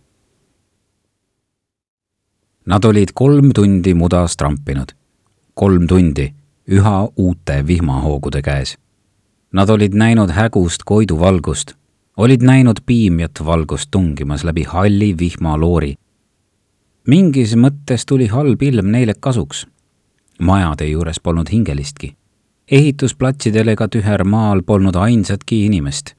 Nad 2.66 2.85
olid 2.85 3.09
kolm 3.14 3.50
tundi 3.54 3.95
mudas 3.95 4.37
trampinud, 4.37 4.88
kolm 5.54 5.87
tundi 5.87 6.35
üha 6.69 7.09
uute 7.16 7.66
vihmahoogude 7.66 8.43
käes. 8.43 8.78
Nad 9.52 9.69
olid 9.69 9.95
näinud 9.95 10.31
hägust 10.31 10.83
Koidu 10.85 11.21
valgust 11.21 11.75
olid 12.16 12.42
näinud 12.42 12.76
piimjat 12.87 13.30
valgust 13.44 13.90
tungimas 13.90 14.44
läbi 14.44 14.62
halli 14.62 15.14
vihmaloori. 15.18 15.94
mingis 17.09 17.54
mõttes 17.56 18.06
tuli 18.06 18.26
halb 18.26 18.62
ilm 18.62 18.90
neile 18.90 19.14
kasuks. 19.21 19.66
majade 20.40 20.87
juures 20.87 21.21
polnud 21.21 21.50
hingelistki. 21.52 22.16
ehitusplatsidel 22.71 23.68
ega 23.68 23.88
tüher 23.88 24.25
maal 24.25 24.62
polnud 24.62 24.94
ainsatki 24.94 25.66
inimest. 25.66 26.14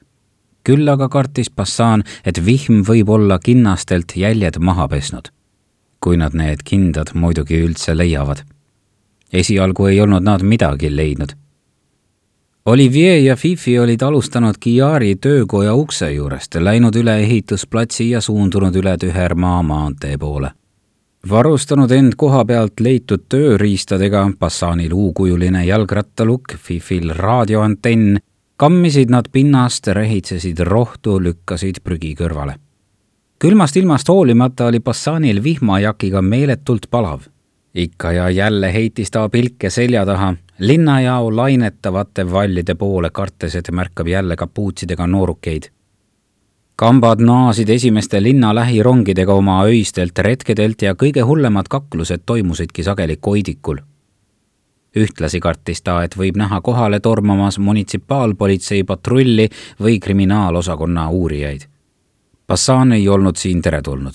küll 0.69 0.89
aga 0.89 1.09
kartis 1.09 1.51
Bassan, 1.51 2.03
et 2.25 2.45
vihm 2.45 2.81
võib 2.81 3.09
olla 3.09 3.39
kinnastelt 3.39 4.15
jäljed 4.15 4.59
maha 4.59 4.87
pesnud. 4.87 5.29
kui 5.99 6.17
nad 6.17 6.33
need 6.33 6.63
kindad 6.63 7.13
muidugi 7.13 7.61
üldse 7.67 7.97
leiavad. 7.97 8.43
esialgu 9.33 9.85
ei 9.85 10.01
olnud 10.01 10.23
nad 10.23 10.41
midagi 10.41 10.95
leidnud 10.95 11.44
Olivier 12.65 13.19
ja 13.19 13.36
Fifi 13.36 13.79
olid 13.79 14.01
alustanud 14.01 14.55
Kiari 14.60 15.15
töökoja 15.15 15.75
ukse 15.75 16.07
juurest, 16.12 16.55
läinud 16.55 16.95
üle 16.98 17.13
ehitusplatsi 17.22 18.07
ja 18.10 18.22
suundunud 18.22 18.75
üle 18.75 18.95
Tühermaa 18.98 19.60
maantee 19.63 20.17
poole. 20.17 20.50
varustanud 21.29 21.91
end 21.91 22.13
koha 22.17 22.45
pealt 22.45 22.79
leitud 22.79 23.27
tööriistadega, 23.29 24.31
Bassanil 24.39 24.93
uukujuline 24.93 25.65
jalgrattalukk, 25.65 26.55
Fifil 26.57 27.13
raadioantenn, 27.13 28.17
kammisid 28.57 29.13
nad 29.13 29.29
pinnast, 29.31 29.88
rehitsesid 29.88 30.60
rohtu, 30.60 31.19
lükkasid 31.24 31.84
prügi 31.84 32.15
kõrvale. 32.15 32.55
külmast 33.39 33.77
ilmast 33.77 34.10
hoolimata 34.10 34.65
oli 34.65 34.79
Bassanil 34.79 35.43
vihmajakiga 35.43 36.22
meeletult 36.22 36.89
palav. 36.89 37.22
ikka 37.75 38.12
ja 38.12 38.29
jälle 38.29 38.74
heitis 38.74 39.12
ta 39.12 39.29
pilke 39.29 39.69
selja 39.69 40.05
taha 40.05 40.36
linnajao 40.59 41.35
lainetavate 41.35 42.31
vallide 42.31 42.75
poole, 42.75 43.09
kartes, 43.09 43.55
et 43.55 43.71
märkab 43.71 44.07
jälle 44.07 44.35
kapuutsidega 44.35 45.07
noorukeid. 45.07 45.63
kambad 46.75 47.19
naasid 47.19 47.69
esimeste 47.69 48.24
linna 48.24 48.55
lähirongidega 48.55 49.33
oma 49.33 49.63
öistelt 49.63 50.19
retkedelt 50.19 50.81
ja 50.81 50.93
kõige 50.93 51.21
hullemad 51.21 51.65
kaklused 51.69 52.21
toimusidki 52.25 52.83
sageli 52.83 53.17
Koidikul. 53.17 53.77
ühtlasi 54.95 55.39
kartis 55.39 55.81
ta, 55.81 56.03
et 56.03 56.17
võib 56.17 56.38
näha 56.38 56.62
kohale 56.62 57.00
tormamas 57.00 57.59
munitsipaalpolitsei 57.59 58.83
patrulli 58.83 59.50
või 59.79 60.00
kriminaalosakonna 60.00 61.09
uurijaid. 61.09 61.62
Bassan 62.47 62.91
ei 62.91 63.07
olnud 63.09 63.35
siin 63.35 63.62
teretulnud. 63.62 64.13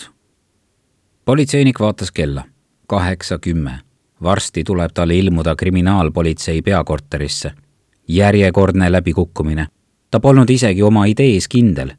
politseinik 1.25 1.80
vaatas 1.80 2.11
kella, 2.12 2.44
kaheksa 2.87 3.38
kümme. 3.38 3.89
Varsti 4.23 4.65
tuleb 4.65 4.91
tal 4.95 5.11
ilmuda 5.11 5.57
kriminaalpolitsei 5.57 6.62
peakorterisse. 6.62 7.53
järjekordne 8.09 8.93
läbikukkumine. 8.93 9.67
ta 10.11 10.21
polnud 10.21 10.50
isegi 10.50 10.83
oma 10.83 11.05
idees 11.05 11.49
kindel. 11.49 11.91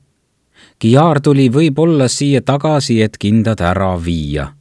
Kiar 0.79 1.21
tuli 1.21 1.49
võib-olla 1.49 2.07
siia 2.07 2.41
tagasi, 2.41 3.01
et 3.01 3.17
kindad 3.17 3.61
ära 3.61 4.05
viia 4.05 4.53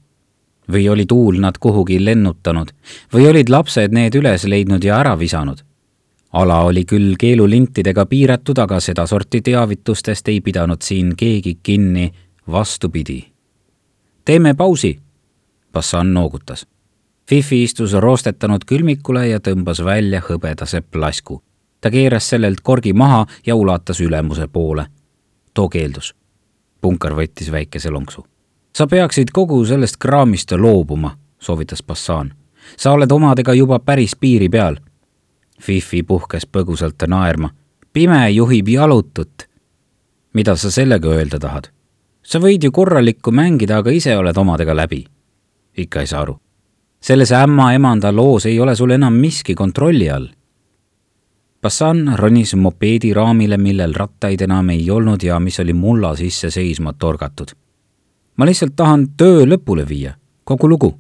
või 0.72 0.88
oli 0.88 1.06
tuul 1.06 1.40
nad 1.40 1.58
kuhugi 1.60 2.04
lennutanud 2.04 2.70
või 3.14 3.26
olid 3.30 3.48
lapsed 3.48 3.92
need 3.92 4.14
üles 4.14 4.44
leidnud 4.44 4.84
ja 4.84 5.00
ära 5.00 5.18
visanud. 5.18 5.58
ala 6.32 6.60
oli 6.62 6.84
küll 6.84 7.16
keelulintidega 7.18 8.06
piiratud, 8.06 8.58
aga 8.58 8.80
sedasorti 8.80 9.40
teavitustest 9.40 10.28
ei 10.28 10.40
pidanud 10.40 10.82
siin 10.82 11.16
keegi 11.16 11.58
kinni, 11.62 12.12
vastupidi. 12.50 13.32
teeme 14.24 14.54
pausi, 14.54 15.00
Bassan 15.72 16.14
noogutas. 16.14 16.66
Fifi 17.30 17.62
istus 17.62 17.92
roostetanud 17.92 18.64
külmikule 18.66 19.28
ja 19.28 19.38
tõmbas 19.38 19.84
välja 19.84 20.20
hõbedase 20.20 20.80
plasku. 20.80 21.42
ta 21.80 21.90
keeras 21.90 22.28
sellelt 22.28 22.60
korgi 22.60 22.92
maha 22.92 23.26
ja 23.46 23.54
ulatas 23.54 24.00
ülemuse 24.00 24.48
poole. 24.48 24.86
too 25.54 25.68
keeldus. 25.68 26.14
punkar 26.80 27.12
võttis 27.12 27.52
väikese 27.52 27.90
lonksu 27.90 28.26
sa 28.76 28.86
peaksid 28.86 29.30
kogu 29.32 29.64
sellest 29.64 29.96
kraamist 29.96 30.52
loobuma, 30.52 31.16
soovitas 31.38 31.82
Bassan. 31.82 32.34
sa 32.76 32.92
oled 32.92 33.10
omadega 33.12 33.54
juba 33.54 33.78
päris 33.78 34.16
piiri 34.16 34.48
peal. 34.48 34.76
Fifi 35.60 36.02
puhkes 36.02 36.46
põgusalt 36.46 37.06
naerma. 37.06 37.50
pime 37.92 38.30
juhib 38.30 38.68
jalutut. 38.68 39.48
mida 40.32 40.56
sa 40.56 40.70
sellega 40.70 41.08
öelda 41.08 41.38
tahad? 41.38 41.70
sa 42.22 42.38
võid 42.38 42.64
ju 42.64 42.72
korralikku 42.72 43.30
mängida, 43.30 43.78
aga 43.78 43.90
ise 43.90 44.16
oled 44.16 44.36
omadega 44.36 44.76
läbi. 44.76 45.04
ikka 45.76 46.00
ei 46.00 46.06
saa 46.06 46.20
aru. 46.20 46.40
Selles 47.00 47.32
ämma-emanda 47.32 48.12
loos 48.12 48.46
ei 48.46 48.60
ole 48.60 48.76
sul 48.76 48.90
enam 48.90 49.14
miski 49.14 49.54
kontrolli 49.54 50.10
all. 50.10 50.28
Bassan 51.62 52.14
ronis 52.16 52.54
mopeedi 52.54 53.14
raamile, 53.14 53.56
millel 53.56 53.94
rattaid 53.94 54.40
enam 54.40 54.70
ei 54.70 54.90
olnud 54.90 55.22
ja 55.22 55.40
mis 55.40 55.60
oli 55.60 55.72
mulla 55.72 56.14
sisse 56.16 56.50
seisma 56.50 56.92
torgatud 56.92 57.52
ma 58.40 58.46
lihtsalt 58.48 58.72
tahan 58.72 59.02
töö 59.20 59.44
lõpule 59.44 59.84
viia, 59.84 60.16
kogu 60.48 60.68
lugu. 60.68 60.94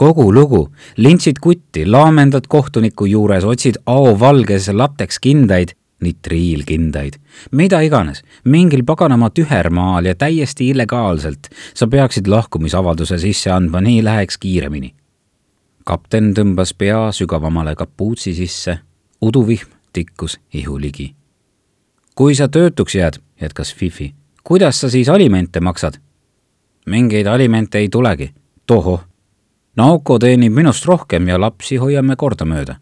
kogu 0.00 0.30
lugu, 0.32 0.62
lintsid 0.96 1.36
kutti, 1.44 1.82
laamendad 1.86 2.46
kohtuniku 2.48 3.04
juures, 3.04 3.44
otsid 3.44 3.76
ao 3.86 4.14
valges 4.18 4.70
latekskindaid, 4.72 5.74
nitriilkindaid, 6.00 7.18
mida 7.52 7.82
iganes, 7.84 8.22
mingil 8.44 8.80
paganama 8.88 9.28
tühermaal 9.30 10.08
ja 10.08 10.14
täiesti 10.14 10.70
illegaalselt. 10.72 11.50
sa 11.74 11.86
peaksid 11.86 12.26
lahkumisavalduse 12.26 13.18
sisse 13.18 13.50
andma, 13.50 13.80
nii 13.80 14.04
läheks 14.04 14.38
kiiremini. 14.38 14.94
Kapten 15.84 16.34
tõmbas 16.34 16.74
pea 16.74 17.12
sügavamale 17.12 17.74
kapuutsi 17.74 18.34
sisse, 18.34 18.78
uduvihm 19.20 19.68
tikkus 19.92 20.40
ihu 20.54 20.80
ligi. 20.80 21.14
kui 22.14 22.34
sa 22.34 22.48
töötuks 22.48 22.94
jääd, 22.94 23.18
jätkas 23.40 23.74
Fifi, 23.74 24.14
kuidas 24.44 24.80
sa 24.80 24.90
siis 24.90 25.08
alimente 25.08 25.60
maksad? 25.60 25.94
mingeid 26.86 27.26
alimente 27.26 27.78
ei 27.78 27.88
tulegi. 27.88 28.34
tohoh. 28.66 29.04
Nauko 29.76 30.18
teenib 30.18 30.52
minust 30.52 30.84
rohkem 30.84 31.28
ja 31.28 31.40
lapsi 31.40 31.76
hoiame 31.76 32.16
kordamööda. 32.16 32.76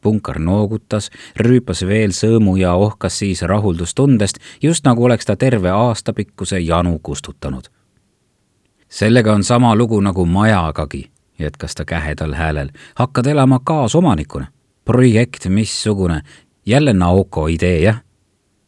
punkar 0.00 0.38
noogutas, 0.38 1.10
rüüpas 1.36 1.86
veel 1.86 2.10
sõõmu 2.10 2.56
ja 2.56 2.74
ohkas 2.74 3.18
siis 3.18 3.42
rahuldustundest, 3.42 4.38
just 4.62 4.84
nagu 4.84 5.04
oleks 5.04 5.24
ta 5.24 5.36
terve 5.36 5.70
aastapikkuse 5.70 6.60
janu 6.60 6.98
kustutanud. 7.02 7.68
sellega 8.88 9.32
on 9.32 9.44
sama 9.44 9.76
lugu 9.76 10.00
nagu 10.00 10.26
majagagi, 10.26 11.10
jätkas 11.38 11.74
ta 11.74 11.84
kähedal 11.84 12.34
häälel. 12.34 12.70
hakkad 12.94 13.26
elama 13.26 13.60
kaasomanikuna. 13.64 14.46
projekt 14.84 15.48
missugune, 15.48 16.22
jälle 16.66 16.92
Naoko 16.92 17.46
idee, 17.46 17.80
jah? 17.82 18.02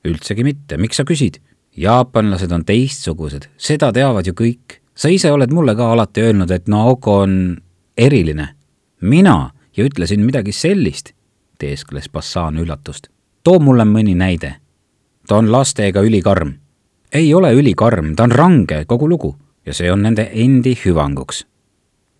üldsegi 0.04 0.44
mitte, 0.44 0.76
miks 0.76 0.96
sa 0.96 1.04
küsid? 1.04 1.40
jaapanlased 1.76 2.52
on 2.52 2.64
teistsugused, 2.64 3.48
seda 3.56 3.92
teavad 3.92 4.26
ju 4.26 4.32
kõik. 4.32 4.80
sa 4.94 5.08
ise 5.08 5.32
oled 5.32 5.50
mulle 5.50 5.74
ka 5.74 5.92
alati 5.92 6.20
öelnud, 6.20 6.50
et 6.50 6.68
Naoko 6.68 7.18
on 7.18 7.56
eriline. 7.96 8.48
mina 9.00 9.50
ja 9.76 9.84
ütlesin 9.84 10.20
midagi 10.20 10.52
sellist, 10.52 11.12
teeskles 11.58 12.08
Bassan 12.08 12.58
üllatust. 12.58 13.08
too 13.44 13.58
mulle 13.58 13.84
mõni 13.84 14.14
näide. 14.14 14.54
ta 15.26 15.36
on 15.36 15.52
lastega 15.52 16.00
ülikarm. 16.00 16.54
ei 17.12 17.34
ole 17.34 17.52
ülikarm, 17.52 18.16
ta 18.16 18.22
on 18.22 18.32
range, 18.32 18.84
kogu 18.84 19.08
lugu, 19.08 19.36
ja 19.66 19.74
see 19.74 19.92
on 19.92 20.02
nende 20.02 20.30
endi 20.32 20.78
hüvanguks. 20.84 21.46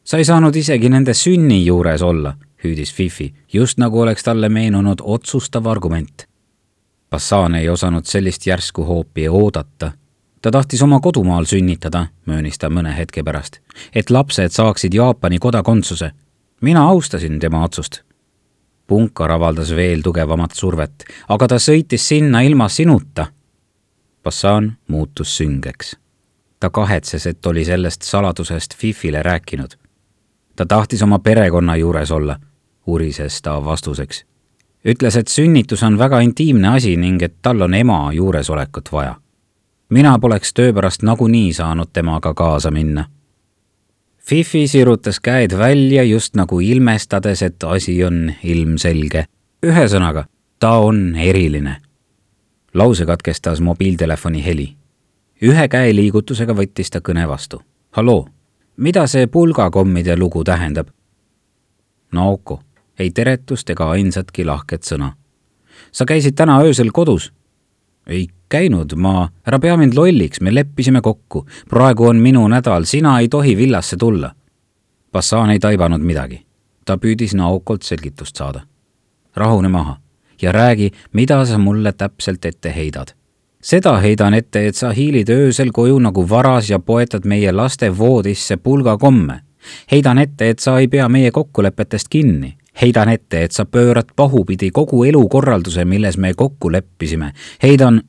Sa 0.05 0.19
ei 0.19 0.25
saanud 0.25 0.57
isegi 0.57 0.89
nende 0.89 1.15
sünni 1.15 1.65
juures 1.67 2.03
olla, 2.03 2.37
hüüdis 2.65 2.95
Fifi, 2.95 3.35
just 3.53 3.79
nagu 3.79 4.01
oleks 4.01 4.23
talle 4.23 4.49
meenunud 4.49 5.01
otsustav 5.03 5.67
argument 5.67 6.27
Bassan 7.15 7.55
ei 7.55 7.69
osanud 7.69 8.05
sellist 8.05 8.47
järsku 8.47 8.85
hoopi 8.85 9.29
oodata. 9.29 9.93
ta 10.43 10.51
tahtis 10.51 10.83
oma 10.83 11.01
kodumaal 11.01 11.45
sünnitada, 11.45 12.07
möönis 12.27 12.59
ta 12.59 12.67
mõne 12.69 12.91
hetke 12.97 13.23
pärast, 13.23 13.61
et 13.95 14.11
lapsed 14.11 14.51
saaksid 14.51 14.95
Jaapani 14.95 15.39
kodakondsuse. 15.39 16.11
mina 16.61 16.83
austasin 16.89 17.39
tema 17.39 17.63
otsust. 17.65 18.03
punkar 18.87 19.31
avaldas 19.31 19.71
veel 19.77 20.03
tugevamat 20.03 20.51
survet, 20.55 21.05
aga 21.29 21.49
ta 21.49 21.55
sõitis 21.55 22.09
sinna 22.09 22.41
ilma 22.41 22.69
sinuta. 22.69 23.27
Bassan 24.23 24.77
muutus 24.89 25.37
süngeks. 25.37 25.97
ta 26.61 26.71
kahetses, 26.71 27.27
et 27.27 27.47
oli 27.47 27.65
sellest 27.65 28.03
saladusest 28.03 28.75
Fifile 28.77 29.23
rääkinud. 29.23 29.79
Ta 30.57 30.67
tahtis 30.67 31.03
oma 31.03 31.19
perekonna 31.19 31.77
juures 31.77 32.11
olla, 32.11 32.39
urises 32.87 33.43
ta 33.43 33.65
vastuseks 33.65 34.25
ütles, 34.85 35.17
et 35.17 35.29
sünnitus 35.29 35.83
on 35.83 35.99
väga 35.99 36.21
intiimne 36.21 36.69
asi 36.77 36.97
ning 37.01 37.23
et 37.23 37.37
tal 37.43 37.63
on 37.65 37.75
ema 37.75 38.13
juuresolekut 38.13 38.93
vaja. 38.93 39.15
mina 39.89 40.19
poleks 40.19 40.55
töö 40.55 40.73
pärast 40.73 41.03
nagunii 41.03 41.53
saanud 41.53 41.89
temaga 41.93 42.35
kaasa 42.35 42.71
minna. 42.71 43.05
Fifi 44.19 44.67
sirutas 44.69 45.21
käed 45.21 45.59
välja 45.59 46.03
just 46.03 46.35
nagu 46.35 46.61
ilmestades, 46.61 47.43
et 47.43 47.65
asi 47.65 48.05
on 48.05 48.33
ilmselge. 48.43 49.25
ühesõnaga, 49.67 50.25
ta 50.59 50.71
on 50.71 51.17
eriline. 51.17 51.77
lause 52.75 53.07
katkestas 53.07 53.61
mobiiltelefoni 53.61 54.45
heli. 54.45 54.77
ühe 55.43 55.69
käe 55.69 55.95
liigutusega 55.95 56.53
võttis 56.53 56.91
ta 56.91 56.99
kõne 56.99 57.29
vastu. 57.29 57.63
halloo, 57.91 58.29
mida 58.77 59.07
see 59.07 59.27
pulgakommide 59.27 60.17
lugu 60.17 60.45
tähendab? 60.45 60.89
Naoko 62.13 62.61
ei 62.99 63.11
teretust 63.11 63.71
ega 63.71 63.91
ainsatki 63.91 64.45
lahket 64.45 64.83
sõna. 64.83 65.13
sa 65.93 66.05
käisid 66.05 66.35
täna 66.35 66.61
öösel 66.63 66.91
kodus? 66.93 67.33
ei 68.07 68.29
käinud, 68.49 68.95
ma, 68.97 69.29
ära 69.47 69.59
pea 69.59 69.77
mind 69.77 69.95
lolliks, 69.95 70.41
me 70.41 70.55
leppisime 70.55 71.01
kokku. 71.01 71.47
praegu 71.69 72.07
on 72.09 72.17
minu 72.17 72.49
nädal, 72.49 72.85
sina 72.85 73.19
ei 73.21 73.29
tohi 73.29 73.57
villasse 73.57 73.97
tulla. 73.97 74.35
Bassan 75.13 75.51
ei 75.51 75.59
taibanud 75.59 76.01
midagi. 76.01 76.47
ta 76.85 76.97
püüdis 76.97 77.35
Naokolt 77.35 77.83
selgitust 77.83 78.37
saada. 78.37 78.61
rahune 79.37 79.69
maha 79.69 79.97
ja 80.43 80.53
räägi, 80.53 80.91
mida 81.13 81.45
sa 81.45 81.59
mulle 81.59 81.93
täpselt 81.93 82.45
ette 82.45 82.75
heidad. 82.75 83.15
Seda 83.65 83.97
heidan 84.05 84.35
ette, 84.35 84.67
et 84.69 84.77
sa 84.77 84.91
hiilid 84.93 85.31
öösel 85.33 85.71
koju 85.73 85.99
nagu 85.99 86.29
varas 86.29 86.69
ja 86.71 86.79
poetad 86.79 87.25
meie 87.25 87.53
laste 87.53 87.89
voodisse 87.99 88.57
pulgakomme. 88.57 89.41
heidan 89.93 90.19
ette, 90.19 90.51
et 90.51 90.59
sa 90.59 90.79
ei 90.79 90.89
pea 90.89 91.09
meie 91.09 91.31
kokkulepetest 91.31 92.09
kinni 92.11 92.57
heidan 92.83 93.09
ette, 93.09 93.45
et 93.45 93.53
sa 93.53 93.65
pöörad 93.65 94.09
pahupidi 94.17 94.71
kogu 94.71 95.05
elukorralduse, 95.05 95.85
milles 95.85 96.19
me 96.19 96.35
kokku 96.35 96.73
leppisime. 96.73 97.33
heidan. 97.63 98.03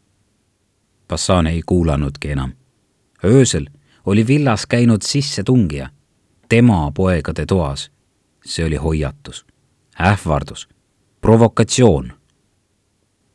Bassan 1.07 1.47
ei 1.47 1.61
kuulanudki 1.65 2.31
enam. 2.31 2.51
öösel 3.23 3.65
oli 4.05 4.27
villas 4.27 4.65
käinud 4.65 5.01
sissetungija, 5.01 5.89
tema 6.49 6.91
poegade 6.91 7.45
toas. 7.45 7.91
see 8.45 8.65
oli 8.65 8.75
hoiatus, 8.75 9.45
ähvardus, 10.01 10.67
provokatsioon. 11.21 12.13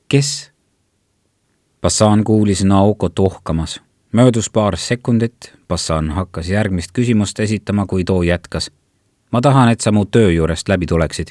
kes? 0.08 0.49
Bassan 1.82 2.24
kuulis 2.24 2.64
Naokot 2.64 3.18
ohkamas. 3.18 3.80
möödus 4.12 4.50
paar 4.50 4.76
sekundit, 4.76 5.54
Bassan 5.68 6.10
hakkas 6.10 6.48
järgmist 6.48 6.90
küsimust 6.92 7.40
esitama, 7.40 7.86
kui 7.86 8.04
too 8.04 8.22
jätkas 8.22 8.70
ma 9.30 9.40
tahan, 9.40 9.68
et 9.68 9.80
sa 9.80 9.92
mu 9.92 10.04
töö 10.04 10.32
juurest 10.32 10.68
läbi 10.68 10.86
tuleksid. 10.86 11.28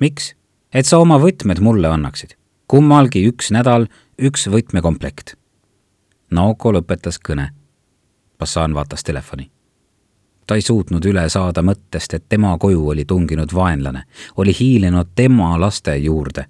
miks? 0.00 0.34
et 0.74 0.86
sa 0.86 0.98
oma 0.98 1.18
võtmed 1.18 1.60
mulle 1.60 1.88
annaksid. 1.88 2.36
kummalgi 2.68 3.28
üks 3.30 3.50
nädal, 3.50 3.86
üks 4.18 4.48
võtmekomplekt. 4.50 5.36
Naoko 6.30 6.72
lõpetas 6.72 7.20
kõne. 7.28 7.50
Bassan 8.38 8.74
vaatas 8.74 9.04
telefoni. 9.04 9.50
ta 10.46 10.54
ei 10.54 10.62
suutnud 10.62 11.04
üle 11.04 11.28
saada 11.28 11.62
mõttest, 11.62 12.14
et 12.14 12.28
tema 12.28 12.58
koju 12.58 12.88
oli 12.88 13.04
tunginud 13.04 13.54
vaenlane, 13.54 14.02
oli 14.36 14.52
hiilinud 14.60 15.08
tema 15.14 15.60
laste 15.60 15.96
juurde. 15.96 16.46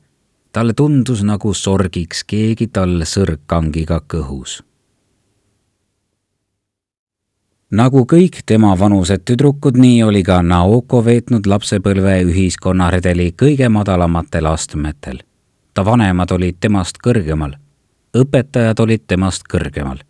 Talle 0.56 0.72
tundus, 0.72 1.20
nagu 1.20 1.52
sorgiks 1.54 2.22
keegi 2.24 2.70
tal 2.72 3.02
sõrgkangiga 3.04 4.00
kõhus. 4.14 4.62
nagu 7.76 8.06
kõik 8.08 8.40
tema 8.46 8.72
vanused 8.78 9.24
tüdrukud, 9.28 9.76
nii 9.76 10.02
oli 10.02 10.22
ka 10.24 10.40
Naoko 10.42 11.02
veetnud 11.04 11.46
lapsepõlve 11.46 12.22
ühiskonnaredeli 12.30 13.32
kõige 13.42 13.68
madalamatel 13.68 14.46
astmetel. 14.46 15.22
ta 15.74 15.84
vanemad 15.84 16.32
olid 16.32 16.56
temast 16.60 16.98
kõrgemal, 17.04 17.56
õpetajad 18.14 18.80
olid 18.80 19.02
temast 19.06 19.42
kõrgemal 19.52 20.00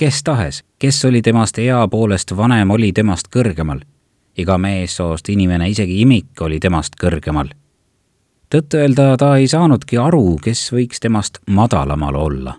kes 0.00 0.22
tahes, 0.24 0.64
kes 0.78 1.04
oli 1.04 1.20
temast 1.22 1.58
ea 1.58 1.88
poolest 1.88 2.32
vanem, 2.36 2.70
oli 2.70 2.92
temast 2.92 3.28
kõrgemal. 3.36 3.80
iga 4.38 4.56
meessoost 4.58 5.28
inimene, 5.28 5.68
isegi 5.68 6.00
imik, 6.00 6.40
oli 6.40 6.60
temast 6.60 6.96
kõrgemal. 7.02 7.50
Tõtt-öelda 8.54 9.16
ta 9.16 9.36
ei 9.36 9.48
saanudki 9.48 9.98
aru, 9.98 10.38
kes 10.42 10.72
võiks 10.72 11.00
temast 11.00 11.38
madalamal 11.46 12.14
olla. 12.14 12.54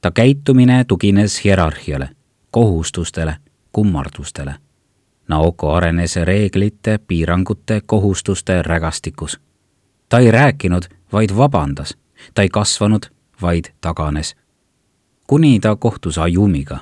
ta 0.00 0.10
käitumine 0.10 0.84
tugines 0.84 1.44
hierarhiale, 1.44 2.08
kohustustele, 2.50 3.36
kummardustele. 3.72 4.54
Naoko 5.28 5.72
arenes 5.74 6.16
reeglite, 6.16 6.98
piirangute, 6.98 7.80
kohustuste 7.86 8.62
rägastikus. 8.62 9.40
ta 10.08 10.18
ei 10.18 10.30
rääkinud, 10.30 10.82
vaid 11.12 11.36
vabandas, 11.36 11.96
ta 12.34 12.42
ei 12.42 12.48
kasvanud, 12.48 13.06
vaid 13.42 13.64
taganes 13.80 14.36
kuni 15.26 15.60
ta 15.60 15.76
kohtus 15.76 16.18
Ayumiga. 16.18 16.78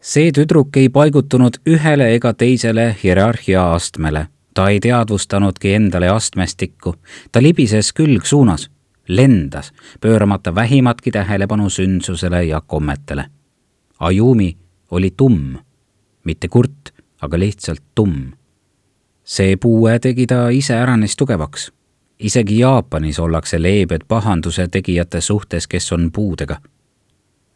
see 0.00 0.32
tüdruk 0.32 0.76
ei 0.76 0.88
paigutunud 0.88 1.54
ühele 1.66 2.14
ega 2.14 2.34
teisele 2.34 2.96
hierarhia 3.02 3.72
astmele, 3.72 4.26
ta 4.54 4.68
ei 4.68 4.80
teadvustanudki 4.80 5.74
endale 5.74 6.08
astmestikku, 6.08 6.94
ta 7.32 7.42
libises 7.42 7.92
külgsuunas, 7.92 8.70
lendas, 9.08 9.72
pööramata 10.00 10.54
vähimatki 10.54 11.10
tähelepanu 11.10 11.70
sündsusele 11.70 12.44
ja 12.44 12.60
kommetele. 12.60 13.24
Ayumi 14.00 14.56
oli 14.90 15.10
tumm, 15.16 15.56
mitte 16.24 16.48
kurt, 16.48 16.94
aga 17.22 17.38
lihtsalt 17.38 17.82
tumm. 17.94 18.32
see 19.24 19.56
puue 19.56 19.98
tegi 19.98 20.26
ta 20.26 20.48
iseäranis 20.48 21.16
tugevaks 21.16 21.72
isegi 22.18 22.58
Jaapanis 22.58 23.18
ollakse 23.18 23.62
leebed 23.62 24.04
pahanduse 24.08 24.68
tegijate 24.68 25.20
suhtes, 25.20 25.66
kes 25.66 25.92
on 25.92 26.10
puudega 26.12 26.56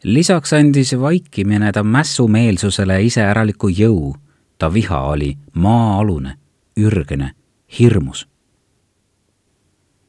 lisaks 0.03 0.53
andis 0.53 0.99
vaikimine 0.99 1.71
ta 1.71 1.83
mässumeelsusele 1.83 3.03
iseäraliku 3.03 3.67
jõu. 3.67 4.15
ta 4.57 4.73
viha 4.73 5.01
oli 5.01 5.37
maa-alune, 5.53 6.35
ürgene, 6.79 7.31
hirmus. 7.79 8.27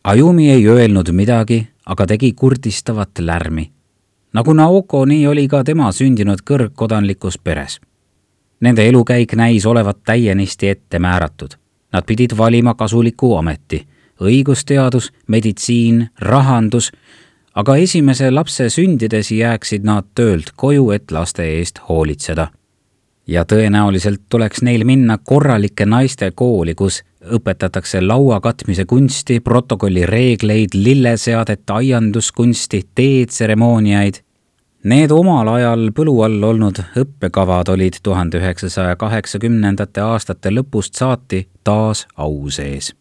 Ajumi 0.05 0.51
ei 0.51 0.69
öelnud 0.69 1.13
midagi, 1.13 1.69
aga 1.87 2.07
tegi 2.07 2.33
kurdistavat 2.33 3.19
lärmi. 3.19 3.71
nagu 4.33 4.53
Naoko, 4.53 5.05
nii 5.05 5.27
oli 5.27 5.49
ka 5.49 5.65
tema 5.65 5.93
sündinud 5.93 6.43
kõrgkodanlikus 6.51 7.39
peres. 7.39 7.81
Nende 8.61 8.89
elukäik 8.89 9.33
näis 9.35 9.67
olevat 9.67 9.99
täienisti 10.05 10.69
ette 10.69 10.99
määratud. 10.99 11.51
Nad 11.93 12.05
pidid 12.07 12.37
valima 12.39 12.75
kasuliku 12.75 13.35
ameti, 13.37 13.87
õigusteadus, 14.21 15.13
meditsiin, 15.27 16.09
rahandus 16.19 16.93
aga 17.55 17.77
esimese 17.77 18.31
lapse 18.31 18.69
sündides 18.71 19.31
jääksid 19.35 19.85
nad 19.85 20.07
töölt 20.15 20.53
koju, 20.57 20.91
et 20.95 21.11
laste 21.11 21.45
eest 21.59 21.81
hoolitseda. 21.89 22.49
Ja 23.31 23.45
tõenäoliselt 23.47 24.25
tuleks 24.29 24.65
neil 24.67 24.85
minna 24.85 25.19
korralike 25.19 25.87
naiste 25.87 26.33
kooli, 26.35 26.75
kus 26.75 27.03
õpetatakse 27.37 28.01
laua 28.03 28.41
katmise 28.41 28.85
kunsti, 28.91 29.39
protokolli 29.41 30.07
reegleid, 30.07 30.75
lilleseadet, 30.75 31.63
aianduskunsti, 31.71 32.83
teetseremooniaid. 32.95 34.21
Need 34.91 35.13
omal 35.13 35.49
ajal 35.55 35.91
põlu 35.95 36.15
all 36.25 36.43
olnud 36.43 36.81
õppekavad 36.97 37.69
olid 37.69 38.01
tuhande 38.03 38.41
üheksasaja 38.41 38.97
kaheksakümnendate 38.97 40.01
aastate 40.01 40.51
lõpust 40.51 40.97
saati 40.97 41.47
taas 41.65 42.07
au 42.17 42.49
sees. 42.51 42.95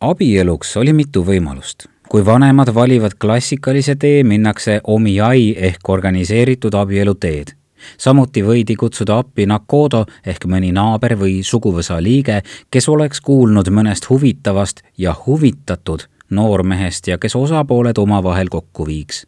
abieluks 0.00 0.76
oli 0.76 0.92
mitu 0.92 1.22
võimalust 1.24 1.86
kui 2.08 2.24
vanemad 2.26 2.70
valivad 2.74 3.16
klassikalise 3.18 3.96
tee, 3.96 4.22
minnakse 4.22 4.80
omiai 4.84 5.54
ehk 5.58 5.88
organiseeritud 5.88 6.74
abielu 6.74 7.14
teed. 7.14 7.56
Samuti 7.98 8.42
võidi 8.42 8.76
kutsuda 8.76 9.18
appi 9.18 9.46
nakodo 9.46 10.04
ehk 10.26 10.46
mõni 10.50 10.72
naaber 10.72 11.16
või 11.18 11.40
suguvõsa 11.44 11.98
liige, 12.02 12.42
kes 12.70 12.88
oleks 12.88 13.20
kuulnud 13.20 13.70
mõnest 13.70 14.08
huvitavast 14.10 14.82
ja 14.98 15.14
huvitatud 15.26 16.06
noormehest 16.30 17.08
ja 17.08 17.18
kes 17.18 17.36
osapooled 17.36 17.98
omavahel 17.98 18.48
kokku 18.48 18.86
viiks. 18.86 19.26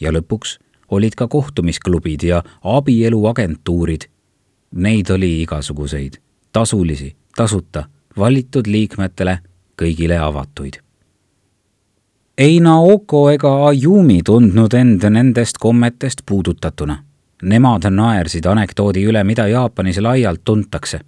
ja 0.00 0.10
lõpuks 0.12 0.58
olid 0.90 1.14
ka 1.14 1.28
kohtumisklubid 1.28 2.22
ja 2.22 2.42
abieluagentuurid. 2.62 4.10
Neid 4.74 5.10
oli 5.10 5.42
igasuguseid, 5.42 6.18
tasulisi, 6.52 7.16
tasuta, 7.36 7.84
valitud 8.18 8.66
liikmetele, 8.66 9.38
kõigile 9.78 10.18
avatuid 10.18 10.84
ei 12.38 12.60
Naoko 12.60 13.28
ega 13.30 13.50
Ayumi 13.68 14.20
tundnud 14.26 14.74
end 14.74 15.04
nendest 15.10 15.58
kommetest 15.60 16.22
puudutatuna. 16.26 16.98
Nemad 17.42 17.90
naersid 17.90 18.46
anekdoodi 18.46 19.04
üle, 19.04 19.24
mida 19.24 19.48
Jaapanis 19.48 19.98
laialt 19.98 20.40
tuntakse. 20.44 21.00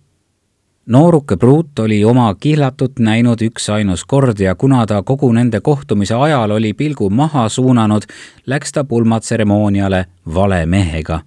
nooruke 0.86 1.36
pruut 1.36 1.78
oli 1.78 2.04
oma 2.04 2.34
kihlatut 2.34 2.98
näinud 2.98 3.40
üksainus 3.42 4.04
kord 4.04 4.40
ja 4.40 4.54
kuna 4.54 4.86
ta 4.86 5.02
kogu 5.02 5.32
nende 5.32 5.60
kohtumise 5.60 6.14
ajal 6.14 6.50
oli 6.50 6.74
pilgu 6.74 7.10
maha 7.10 7.48
suunanud, 7.48 8.02
läks 8.46 8.72
ta 8.72 8.84
pulmatseremooniale 8.84 10.04
vale 10.34 10.66
mehega. 10.66 11.20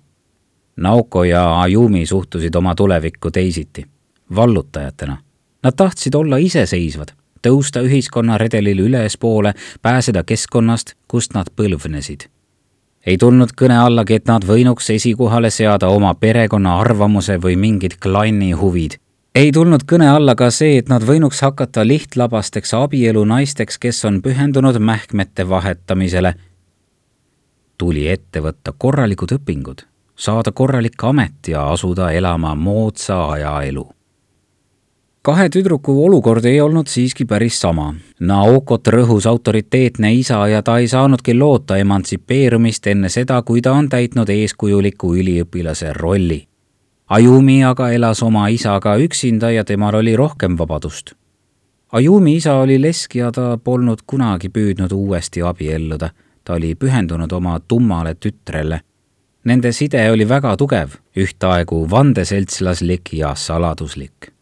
Naoko 0.78 1.24
ja 1.24 1.62
Ayumi 1.62 2.06
suhtusid 2.06 2.56
oma 2.56 2.76
tulevikku 2.76 3.32
teisiti, 3.32 3.86
vallutajatena. 4.36 5.18
Nad 5.64 5.74
tahtsid 5.76 6.14
olla 6.16 6.38
iseseisvad 6.38 7.20
tõusta 7.48 7.84
ühiskonnaredelil 7.86 8.80
ülespoole, 8.80 9.54
pääseda 9.82 10.24
keskkonnast, 10.24 10.94
kust 11.08 11.34
nad 11.34 11.52
põlvnesid. 11.56 12.28
Ei 13.06 13.18
tulnud 13.18 13.54
kõne 13.56 13.78
allagi, 13.80 14.20
et 14.20 14.28
nad 14.28 14.46
võinuks 14.46 14.90
esikohale 14.94 15.50
seada 15.50 15.90
oma 15.90 16.14
perekonna 16.16 16.80
arvamuse 16.80 17.38
või 17.42 17.56
mingid 17.56 17.98
klanni 18.00 18.52
huvid. 18.52 18.98
ei 19.36 19.52
tulnud 19.52 19.84
kõne 19.92 20.10
alla 20.10 20.36
ka 20.36 20.52
see, 20.52 20.78
et 20.78 20.90
nad 20.90 21.04
võinuks 21.04 21.42
hakata 21.42 21.88
lihtlabasteks 21.88 22.74
abielunaisteks, 22.74 23.78
kes 23.78 24.06
on 24.06 24.22
pühendunud 24.22 24.80
mähkmete 24.80 25.50
vahetamisele. 25.50 26.34
tuli 27.78 28.08
ette 28.08 28.40
võtta 28.40 28.74
korralikud 28.78 29.32
õpingud, 29.32 29.86
saada 30.16 30.52
korralik 30.52 31.04
amet 31.04 31.48
ja 31.48 31.70
asuda 31.72 32.12
elama 32.12 32.56
moodsa 32.56 33.26
aja 33.26 33.62
elu 33.62 33.90
kahe 35.30 35.50
tüdruku 35.50 35.94
olukord 36.06 36.46
ei 36.46 36.62
olnud 36.62 36.88
siiski 36.90 37.26
päris 37.30 37.60
sama. 37.62 37.92
Naokot 38.20 38.88
rõhus 38.90 39.28
autoriteetne 39.30 40.10
isa 40.18 40.40
ja 40.50 40.62
ta 40.66 40.80
ei 40.82 40.88
saanudki 40.90 41.36
loota 41.38 41.78
emantsipeerumist 41.78 42.88
enne 42.90 43.12
seda, 43.14 43.38
kui 43.46 43.62
ta 43.62 43.76
on 43.78 43.90
täitnud 43.90 44.30
eeskujuliku 44.34 45.12
üliõpilase 45.22 45.92
rolli. 45.94 46.40
Ajumi 47.10 47.60
aga 47.66 47.92
elas 47.94 48.24
oma 48.26 48.48
isaga 48.50 48.96
üksinda 48.98 49.52
ja 49.54 49.66
temal 49.66 50.00
oli 50.00 50.16
rohkem 50.18 50.58
vabadust. 50.58 51.14
Ajumi 51.92 52.36
isa 52.40 52.58
oli 52.64 52.80
lesk 52.82 53.16
ja 53.22 53.30
ta 53.32 53.60
polnud 53.64 54.02
kunagi 54.08 54.50
püüdnud 54.50 54.98
uuesti 54.98 55.46
abielluda. 55.46 56.10
ta 56.44 56.54
oli 56.54 56.74
pühendunud 56.76 57.32
oma 57.32 57.60
tummale 57.60 58.16
tütrele. 58.16 58.82
Nende 59.46 59.72
side 59.72 60.10
oli 60.12 60.30
väga 60.30 60.58
tugev, 60.58 60.98
ühtaegu 61.18 61.86
vandeseltslaslik 61.92 63.14
ja 63.14 63.36
saladuslik 63.36 64.34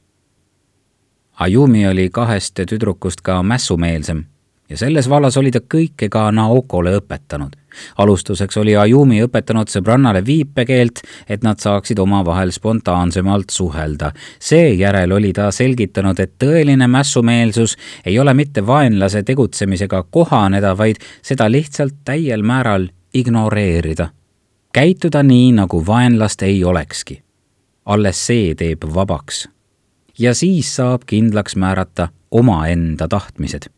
Ayumi 1.39 1.88
oli 1.88 2.10
kahest 2.10 2.60
tüdrukust 2.69 3.21
ka 3.21 3.43
mässumeelsem 3.43 4.23
ja 4.69 4.78
selles 4.78 5.10
vallas 5.10 5.38
oli 5.38 5.52
ta 5.52 5.60
kõike 5.60 6.10
ka 6.10 6.32
Naokole 6.32 6.95
õpetanud. 6.97 7.54
alustuseks 7.97 8.58
oli 8.58 8.76
Ayumi 8.76 9.21
õpetanud 9.23 9.69
sõbrannale 9.69 10.26
viipekeelt, 10.26 11.02
et 11.30 11.43
nad 11.43 11.60
saaksid 11.60 12.00
omavahel 12.00 12.52
spontaansemalt 12.52 13.50
suhelda. 13.50 14.12
seejärel 14.39 15.12
oli 15.12 15.34
ta 15.34 15.52
selgitanud, 15.52 16.19
et 16.19 16.32
tõeline 16.43 16.88
mässumeelsus 16.88 17.78
ei 18.06 18.19
ole 18.19 18.34
mitte 18.34 18.67
vaenlase 18.67 19.23
tegutsemisega 19.23 20.04
kohaneda, 20.12 20.78
vaid 20.78 20.95
seda 21.21 21.52
lihtsalt 21.52 21.93
täiel 22.06 22.41
määral 22.41 22.88
ignoreerida. 23.13 24.10
käituda 24.73 25.23
nii, 25.23 25.52
nagu 25.52 25.86
vaenlast 25.86 26.41
ei 26.41 26.63
olekski. 26.63 27.21
alles 27.86 28.26
see 28.26 28.56
teeb 28.56 28.84
vabaks 28.93 29.47
ja 30.19 30.34
siis 30.34 30.75
saab 30.75 31.01
kindlaks 31.06 31.56
määrata 31.56 32.08
omaenda 32.32 33.08
tahtmised. 33.08 33.69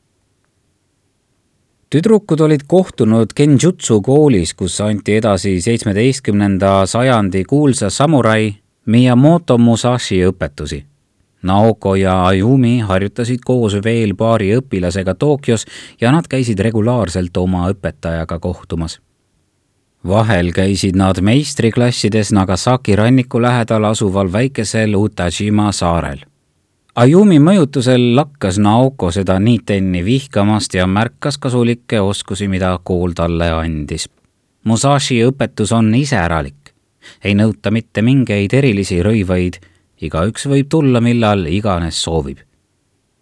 tüdrukud 1.90 2.40
olid 2.40 2.62
kohtunud 2.68 3.34
Genjutsu 3.36 4.02
koolis, 4.02 4.54
kus 4.54 4.82
anti 4.82 5.16
edasi 5.16 5.62
seitsmeteistkümnenda 5.62 6.86
sajandi 6.86 7.44
kuulsa 7.44 7.90
samurai 7.90 8.56
Miyamoto 8.86 9.58
Musashi 9.58 10.22
õpetusi. 10.26 10.86
Naoko 11.44 11.96
ja 11.96 12.26
Ayumi 12.26 12.80
harjutasid 12.80 13.40
koos 13.46 13.76
veel 13.84 14.16
paari 14.16 14.56
õpilasega 14.58 15.16
Tokyos 15.16 15.66
ja 16.02 16.12
nad 16.12 16.28
käisid 16.28 16.60
regulaarselt 16.60 17.38
oma 17.38 17.70
õpetajaga 17.72 18.40
kohtumas 18.40 19.00
vahel 20.08 20.52
käisid 20.56 20.96
nad 20.96 21.20
meistriklassides 21.22 22.32
Nagasaki 22.32 22.96
ranniku 22.96 23.42
lähedal 23.42 23.84
asuval 23.84 24.32
väikesel 24.32 24.96
Utajima 24.96 25.72
saarel. 25.72 26.29
Ayumi 26.96 27.38
mõjutusel 27.40 28.16
lakkas 28.16 28.58
Naoko 28.60 29.12
seda 29.12 29.40
Nitenni 29.40 30.02
vihkamast 30.06 30.74
ja 30.74 30.88
märkas 30.88 31.38
kasulikke 31.38 32.02
oskusi, 32.02 32.48
mida 32.48 32.80
kool 32.84 33.14
talle 33.16 33.52
andis. 33.52 34.10
Musashi 34.64 35.22
õpetus 35.26 35.72
on 35.76 35.94
iseäralik. 35.96 36.56
ei 37.24 37.36
nõuta 37.36 37.72
mitte 37.72 38.02
mingeid 38.02 38.54
erilisi 38.54 39.04
rõivaid, 39.04 39.60
igaüks 40.02 40.46
võib 40.46 40.68
tulla, 40.70 41.02
millal 41.02 41.46
iganes 41.46 42.04
soovib. 42.04 42.38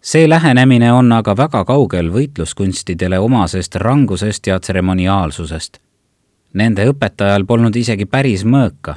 see 0.00 0.28
lähenemine 0.28 0.92
on 0.92 1.12
aga 1.12 1.36
väga 1.36 1.64
kaugel 1.64 2.10
võitluskunstidele 2.10 3.18
omasest 3.18 3.74
rangusest 3.74 4.46
ja 4.46 4.60
tseremoniaalsusest 4.60 5.78
Nende 6.54 6.86
õpetajal 6.88 7.44
polnud 7.44 7.76
isegi 7.76 8.06
päris 8.08 8.44
mõõka. 8.48 8.94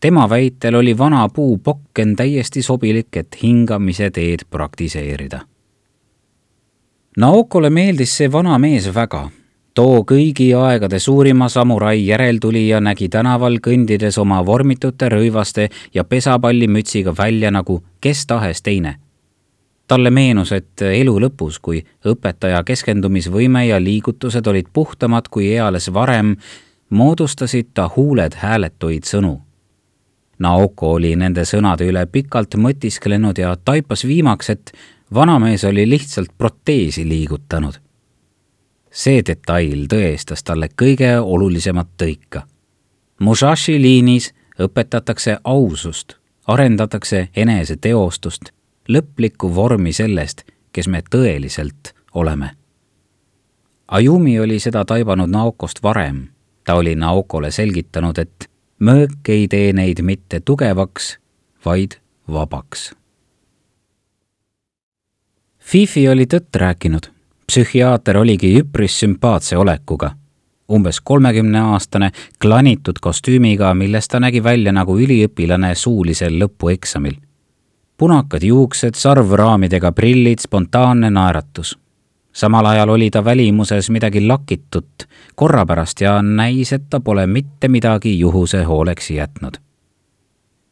Tema 0.00 0.28
väitel 0.30 0.74
oli 0.74 0.98
vana 0.98 1.28
puupokken 1.28 2.16
täiesti 2.16 2.62
sobilik, 2.62 3.16
et 3.16 3.36
hingamise 3.42 4.10
teed 4.10 4.46
praktiseerida. 4.50 5.40
Naokole 7.16 7.70
meeldis 7.70 8.16
see 8.16 8.32
vana 8.32 8.58
mees 8.58 8.94
väga. 8.94 9.30
too 9.74 10.04
kõigi 10.08 10.54
aegade 10.56 10.98
suurima 10.98 11.48
samurai 11.48 12.06
järeltulija 12.06 12.80
nägi 12.80 13.08
tänaval 13.08 13.58
kõndides 13.60 14.18
oma 14.18 14.46
vormitute 14.46 15.08
rõivaste 15.08 15.68
ja 15.94 16.04
pesapallimütsiga 16.04 17.12
välja 17.18 17.50
nagu 17.50 17.82
kes 18.00 18.26
tahes 18.26 18.62
teine 18.62 18.96
talle 19.88 20.10
meenus, 20.10 20.52
et 20.52 20.82
elu 20.82 21.16
lõpus, 21.20 21.58
kui 21.62 21.82
õpetaja 22.06 22.62
keskendumisvõime 22.66 23.66
ja 23.68 23.80
liigutused 23.82 24.46
olid 24.46 24.70
puhtamad 24.72 25.30
kui 25.30 25.52
eales 25.54 25.92
varem, 25.94 26.36
moodustasid 26.90 27.72
ta 27.74 27.88
huuled 27.96 28.34
hääletuid 28.42 29.06
sõnu. 29.06 29.45
Naoko 30.38 30.92
oli 30.92 31.14
nende 31.16 31.44
sõnade 31.48 31.86
üle 31.88 32.06
pikalt 32.12 32.58
mõtisklenud 32.60 33.38
ja 33.38 33.54
taipas 33.56 34.04
viimaks, 34.04 34.50
et 34.50 34.72
vanamees 35.14 35.64
oli 35.64 35.88
lihtsalt 35.88 36.30
proteesi 36.38 37.08
liigutanud. 37.08 37.74
see 38.90 39.22
detail 39.26 39.86
tõestas 39.92 40.42
talle 40.42 40.68
kõige 40.82 41.18
olulisemat 41.20 41.88
tõika. 42.02 42.42
Musashi 43.20 43.82
liinis 43.82 44.34
õpetatakse 44.60 45.36
ausust, 45.44 46.14
arendatakse 46.46 47.28
eneseteostust, 47.36 48.52
lõplikku 48.88 49.54
vormi 49.54 49.92
sellest, 49.92 50.44
kes 50.72 50.88
me 50.88 51.02
tõeliselt 51.10 51.92
oleme. 52.14 52.50
Ayumi 53.88 54.40
oli 54.40 54.58
seda 54.60 54.84
taibanud 54.84 55.28
Naokost 55.30 55.82
varem 55.82 56.28
ta 56.66 56.74
oli 56.74 56.94
Naokole 56.94 57.50
selgitanud, 57.50 58.18
et 58.18 58.50
möök 58.78 59.28
ei 59.28 59.48
tee 59.48 59.72
neid 59.72 60.02
mitte 60.02 60.40
tugevaks, 60.40 61.18
vaid 61.64 61.98
vabaks. 62.32 62.94
Fifi 65.58 66.08
oli 66.08 66.26
tõtt 66.26 66.56
rääkinud. 66.56 67.10
psühhiaater 67.46 68.16
oligi 68.16 68.58
üpris 68.60 68.98
sümpaatse 69.00 69.56
olekuga. 69.56 70.10
umbes 70.72 71.00
kolmekümneaastane, 71.00 72.10
klanitud 72.38 72.98
kostüümiga, 73.00 73.74
milles 73.74 74.08
ta 74.08 74.20
nägi 74.20 74.44
välja 74.44 74.72
nagu 74.72 74.98
üliõpilane 74.98 75.74
suulisel 75.74 76.38
lõpueksamil. 76.42 77.16
punakad 77.96 78.42
juuksed, 78.42 78.94
sarvraamidega 78.94 79.92
prillid, 79.92 80.38
spontaanne 80.38 81.10
naeratus 81.10 81.78
samal 82.36 82.66
ajal 82.66 82.88
oli 82.88 83.10
ta 83.10 83.24
välimuses 83.24 83.90
midagi 83.90 84.26
lakitut, 84.26 85.08
korrapärast 85.34 86.00
ja 86.00 86.22
näis, 86.22 86.72
et 86.72 86.90
ta 86.90 87.00
pole 87.00 87.26
mitte 87.26 87.68
midagi 87.68 88.18
juhuse 88.18 88.62
hooleks 88.64 89.10
jätnud. 89.10 89.56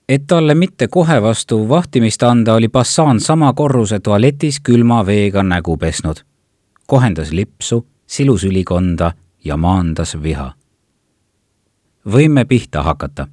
et 0.09 0.27
talle 0.27 0.55
mitte 0.55 0.89
kohe 0.89 1.23
vastu 1.23 1.69
vahtimist 1.69 2.23
anda, 2.23 2.55
oli 2.55 2.69
Bassan 2.69 3.21
sama 3.21 3.53
korruse 3.53 4.01
tualetis 4.01 4.61
külma 4.61 5.07
veega 5.07 5.43
nägu 5.43 5.77
pesnud. 5.77 6.17
kohendas 6.87 7.33
lipsu, 7.33 7.87
silus 8.07 8.45
ülikonda 8.45 9.13
ja 9.45 9.57
maandas 9.57 10.23
viha. 10.23 10.53
võime 12.07 12.45
pihta 12.45 12.83
hakata 12.83 13.27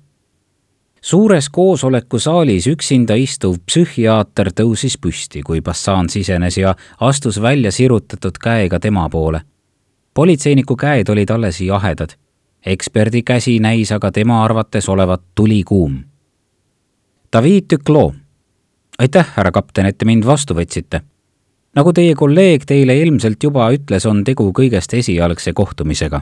suures 1.01 1.49
koosolekusaalis 1.49 2.67
üksinda 2.67 3.15
istuv 3.17 3.57
psühhiaater 3.65 4.51
tõusis 4.53 4.97
püsti, 5.01 5.41
kui 5.41 5.61
Bassan 5.61 6.09
sisenes 6.09 6.57
ja 6.57 6.75
astus 6.99 7.41
välja 7.41 7.71
sirutatud 7.71 8.37
käega 8.37 8.79
tema 8.79 9.09
poole. 9.09 9.41
politseiniku 10.13 10.75
käed 10.75 11.09
olid 11.09 11.29
alles 11.29 11.61
jahedad. 11.61 12.09
eksperdi 12.65 13.23
käsi 13.23 13.59
näis 13.59 13.91
aga 13.91 14.11
tema 14.11 14.43
arvates 14.43 14.89
olevat 14.89 15.21
tulikuum. 15.35 16.03
David 17.33 17.63
Duclos. 17.73 18.13
aitäh, 18.99 19.27
härra 19.35 19.51
kapten, 19.51 19.85
et 19.85 19.97
te 19.97 20.05
mind 20.05 20.25
vastu 20.25 20.53
võtsite. 20.53 21.01
nagu 21.75 21.93
teie 21.93 22.15
kolleeg 22.15 22.65
teile 22.65 22.97
ilmselt 22.97 23.43
juba 23.43 23.71
ütles, 23.71 24.05
on 24.05 24.23
tegu 24.23 24.51
kõigest 24.51 24.93
esialgse 24.93 25.53
kohtumisega. 25.53 26.21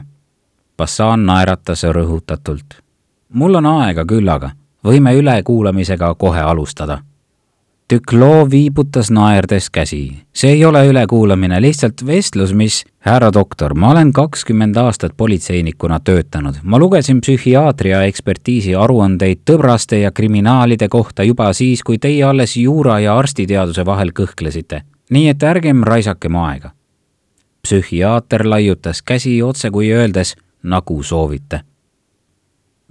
Bassan 0.76 1.26
naeratas 1.26 1.82
rõhutatult. 1.82 2.80
mul 3.28 3.54
on 3.54 3.66
aega 3.66 4.04
küllaga 4.04 4.50
võime 4.84 5.14
ülekuulamisega 5.14 6.14
kohe 6.14 6.40
alustada. 6.40 6.98
Duclos 7.90 8.50
viibutas 8.50 9.10
naerdes 9.10 9.70
käsi. 9.70 10.12
see 10.32 10.50
ei 10.50 10.64
ole 10.64 10.86
ülekuulamine, 10.86 11.60
lihtsalt 11.60 12.06
vestlus, 12.06 12.52
mis 12.52 12.84
härra 12.98 13.32
doktor, 13.32 13.74
ma 13.74 13.90
olen 13.90 14.12
kakskümmend 14.12 14.76
aastat 14.76 15.12
politseinikuna 15.16 16.00
töötanud. 16.00 16.54
ma 16.62 16.78
lugesin 16.78 17.20
psühhiaatria 17.20 18.02
ekspertiisi 18.02 18.74
aruandeid 18.74 19.38
tõbraste 19.50 19.96
ja 19.96 20.10
kriminaalide 20.10 20.88
kohta 20.88 21.22
juba 21.22 21.52
siis, 21.52 21.82
kui 21.82 21.98
teie 21.98 22.24
alles 22.24 22.56
juura 22.56 23.00
ja 23.00 23.18
arstiteaduse 23.18 23.86
vahel 23.86 24.12
kõhklesite. 24.12 24.82
nii 25.10 25.28
et 25.28 25.42
ärgem 25.42 25.82
raisakem 25.82 26.36
aega. 26.36 26.70
psühhiaater 27.62 28.48
laiutas 28.48 29.02
käsi 29.02 29.42
otse 29.42 29.70
kui 29.70 29.92
öeldes, 29.92 30.36
nagu 30.62 31.02
soovite 31.02 31.60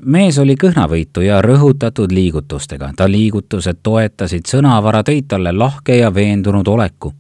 mees 0.06 0.38
oli 0.40 0.56
kõhnavõitu 0.56 1.22
ja 1.22 1.42
rõhutatud 1.42 2.12
liigutustega, 2.12 2.92
ta 2.96 3.08
liigutused 3.12 3.80
toetasid 3.84 4.48
sõnavara, 4.48 5.04
tõid 5.04 5.28
talle 5.28 5.52
lahke 5.52 5.98
ja 5.98 6.14
veendunud 6.14 6.68
oleku. 6.68 7.14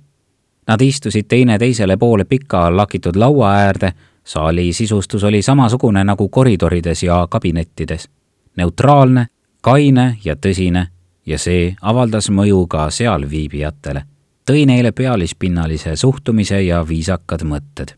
Nad 0.67 0.81
istusid 0.81 1.25
teineteisele 1.27 1.97
poole 1.97 2.25
pika 2.25 2.69
lakitud 2.75 3.15
laua 3.15 3.53
äärde, 3.63 3.93
saali 4.23 4.73
sisustus 4.73 5.23
oli 5.23 5.41
samasugune 5.41 6.03
nagu 6.03 6.29
koridorides 6.29 7.03
ja 7.03 7.27
kabinettides. 7.29 8.09
neutraalne, 8.55 9.27
kaine 9.61 10.17
ja 10.25 10.35
tõsine. 10.35 10.87
Ja 11.25 11.37
see 11.37 11.75
avaldas 11.81 12.29
mõju 12.29 12.67
ka 12.67 12.89
sealviibijatele, 12.89 14.01
tõi 14.45 14.65
neile 14.65 14.91
pealispinnalise 14.91 15.95
suhtumise 15.95 16.61
ja 16.61 16.87
viisakad 16.87 17.43
mõtted. 17.43 17.93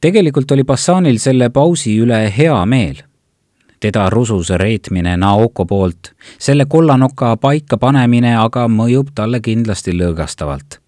Tegelikult 0.00 0.50
oli 0.50 0.64
Bassanil 0.64 1.18
selle 1.18 1.50
pausi 1.50 1.98
üle 1.98 2.32
hea 2.38 2.66
meel 2.66 3.02
teda 3.82 4.10
rususe 4.10 4.58
reetmine 4.58 5.16
Naoko 5.16 5.66
poolt, 5.66 6.12
selle 6.38 6.66
kollanoka 6.70 7.34
paikapanemine 7.36 8.36
aga 8.38 8.68
mõjub 8.70 9.10
talle 9.14 9.40
kindlasti 9.40 9.96
lõõgastavalt. 9.98 10.78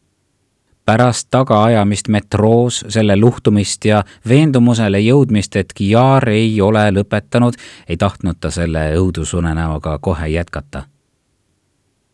pärast 0.85 1.29
tagaajamist 1.31 2.09
metroos, 2.09 2.85
selle 2.89 3.17
luhtumist 3.17 3.85
ja 3.85 4.03
veendumusele 4.29 5.01
jõudmist, 5.01 5.57
et 5.57 5.73
Kiar 5.73 6.29
ei 6.29 6.61
ole 6.61 6.91
lõpetanud, 6.91 7.55
ei 7.89 7.97
tahtnud 7.97 8.37
ta 8.41 8.51
selle 8.51 8.91
õudusunenäoga 8.97 9.99
kohe 9.99 10.29
jätkata 10.29 10.85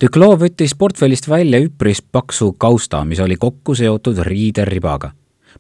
Duclos 0.01 0.39
võttis 0.41 0.73
portfellist 0.79 1.29
välja 1.29 1.59
üpris 1.61 2.01
paksu 2.03 2.53
kausta, 2.53 3.05
mis 3.05 3.21
oli 3.21 3.37
kokku 3.37 3.75
seotud 3.75 4.19
riideribaga. 4.25 5.11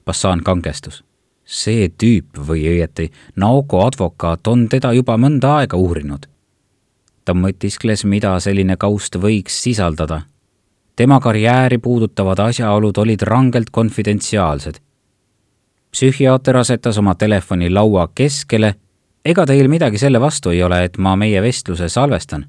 Bassan 0.04 0.40
kangestus 0.40 1.02
see 1.50 1.88
tüüp 1.98 2.38
või 2.46 2.64
õieti 2.70 3.08
Naoko 3.36 3.82
advokaat 3.86 4.46
on 4.46 4.68
teda 4.70 4.92
juba 4.94 5.16
mõnda 5.18 5.56
aega 5.60 5.76
uurinud. 5.76 6.26
ta 7.24 7.34
mõtiskles, 7.34 8.04
mida 8.04 8.38
selline 8.40 8.76
kaust 8.76 9.16
võiks 9.16 9.62
sisaldada. 9.62 10.22
tema 10.96 11.20
karjääri 11.20 11.78
puudutavad 11.78 12.38
asjaolud 12.38 12.98
olid 12.98 13.22
rangelt 13.22 13.70
konfidentsiaalsed. 13.70 14.80
psühhiaater 15.92 16.56
asetas 16.56 16.98
oma 16.98 17.14
telefoni 17.14 17.70
laua 17.70 18.08
keskele. 18.14 18.74
ega 19.24 19.46
teil 19.46 19.68
midagi 19.68 19.98
selle 19.98 20.20
vastu 20.20 20.50
ei 20.50 20.62
ole, 20.62 20.84
et 20.84 20.98
ma 20.98 21.16
meie 21.16 21.42
vestluse 21.42 21.88
salvestan? 21.88 22.46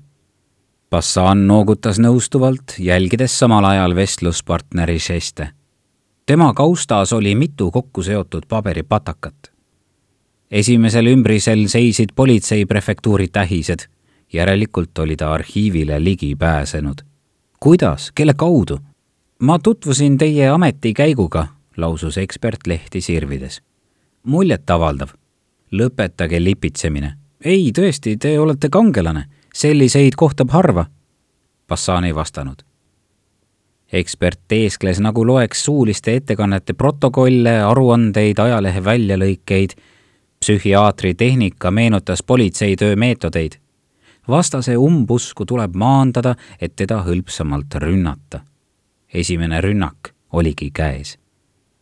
Bassan 0.89 1.47
noogutas 1.47 1.99
nõustuvalt, 1.99 2.75
jälgides 2.79 3.39
samal 3.39 3.65
ajal 3.65 3.95
vestluspartneri 3.95 4.99
žeste 4.99 5.51
tema 6.31 6.53
kaustas 6.53 7.13
oli 7.13 7.35
mitu 7.35 7.71
kokku 7.71 8.03
seotud 8.03 8.43
paberipatakat. 8.47 9.51
esimesel 10.51 11.05
ümbrisel 11.05 11.67
seisid 11.67 12.09
politseiprefektuuri 12.15 13.27
tähised 13.27 13.83
järelikult 14.33 14.97
oli 14.97 15.15
ta 15.15 15.33
arhiivile 15.33 16.03
ligi 16.03 16.35
pääsenud. 16.35 16.95
kuidas, 17.59 18.11
kelle 18.15 18.33
kaudu? 18.33 18.79
ma 19.39 19.59
tutvusin 19.59 20.17
teie 20.17 20.49
ametikäiguga, 20.49 21.47
lausus 21.77 22.17
ekspert 22.17 22.67
lehti 22.67 23.01
sirvides. 23.01 23.61
muljetavaldav. 24.23 25.09
lõpetage 25.71 26.43
lipitsemine. 26.43 27.13
ei, 27.43 27.71
tõesti, 27.79 28.17
te 28.17 28.39
olete 28.39 28.69
kangelane. 28.69 29.25
selliseid 29.53 30.13
kohtab 30.15 30.49
harva. 30.49 30.85
Bassan 31.67 32.03
ei 32.03 32.15
vastanud 32.15 32.70
ekspert 33.93 34.39
teeskles, 34.47 34.99
nagu 34.99 35.25
loeks 35.27 35.65
suuliste 35.65 36.15
ettekannete 36.15 36.73
protokolle, 36.73 37.61
aruandeid, 37.63 38.39
ajalehe 38.39 38.83
väljalõikeid. 38.83 39.69
psühhiaatri 40.39 41.13
tehnika 41.13 41.71
meenutas 41.71 42.23
politseitöö 42.23 42.95
meetodeid. 42.95 43.51
vastase 44.27 44.77
umbusku 44.77 45.45
tuleb 45.45 45.75
maandada, 45.75 46.35
et 46.61 46.75
teda 46.75 47.03
hõlpsamalt 47.03 47.75
rünnata. 47.75 48.39
esimene 49.13 49.61
rünnak 49.61 50.13
oligi 50.31 50.71
käes. 50.71 51.17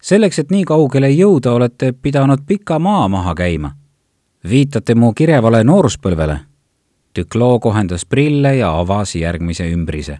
selleks, 0.01 0.39
et 0.39 0.51
nii 0.51 0.63
kaugele 0.63 1.09
jõuda, 1.09 1.51
olete 1.51 1.91
pidanud 1.91 2.39
pika 2.47 2.79
maa 2.79 3.07
maha 3.07 3.35
käima. 3.35 3.71
viitate 4.49 4.95
mu 4.95 5.13
kirevale 5.13 5.63
nooruspõlvele? 5.63 6.39
Duclos 7.19 7.59
kohendas 7.61 8.05
prille 8.05 8.55
ja 8.55 8.79
avas 8.79 9.15
järgmise 9.15 9.71
ümbrise 9.71 10.19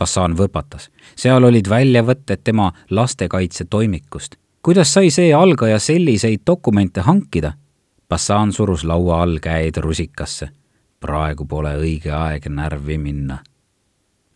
Bassan 0.00 0.32
võpatas. 0.32 0.88
seal 1.16 1.44
olid 1.44 1.68
väljavõtted 1.68 2.40
tema 2.44 2.72
lastekaitsetoimikust. 2.90 4.36
kuidas 4.62 4.92
sai 4.94 5.10
see 5.10 5.34
algaja 5.34 5.78
selliseid 5.78 6.40
dokumente 6.46 7.00
hankida? 7.00 7.52
Bassan 8.08 8.52
surus 8.52 8.84
laua 8.84 9.22
all 9.22 9.38
käed 9.38 9.76
rusikasse. 9.76 10.48
praegu 11.00 11.44
pole 11.44 11.74
õige 11.76 12.10
aeg 12.10 12.46
närvi 12.48 12.98
minna. 12.98 13.38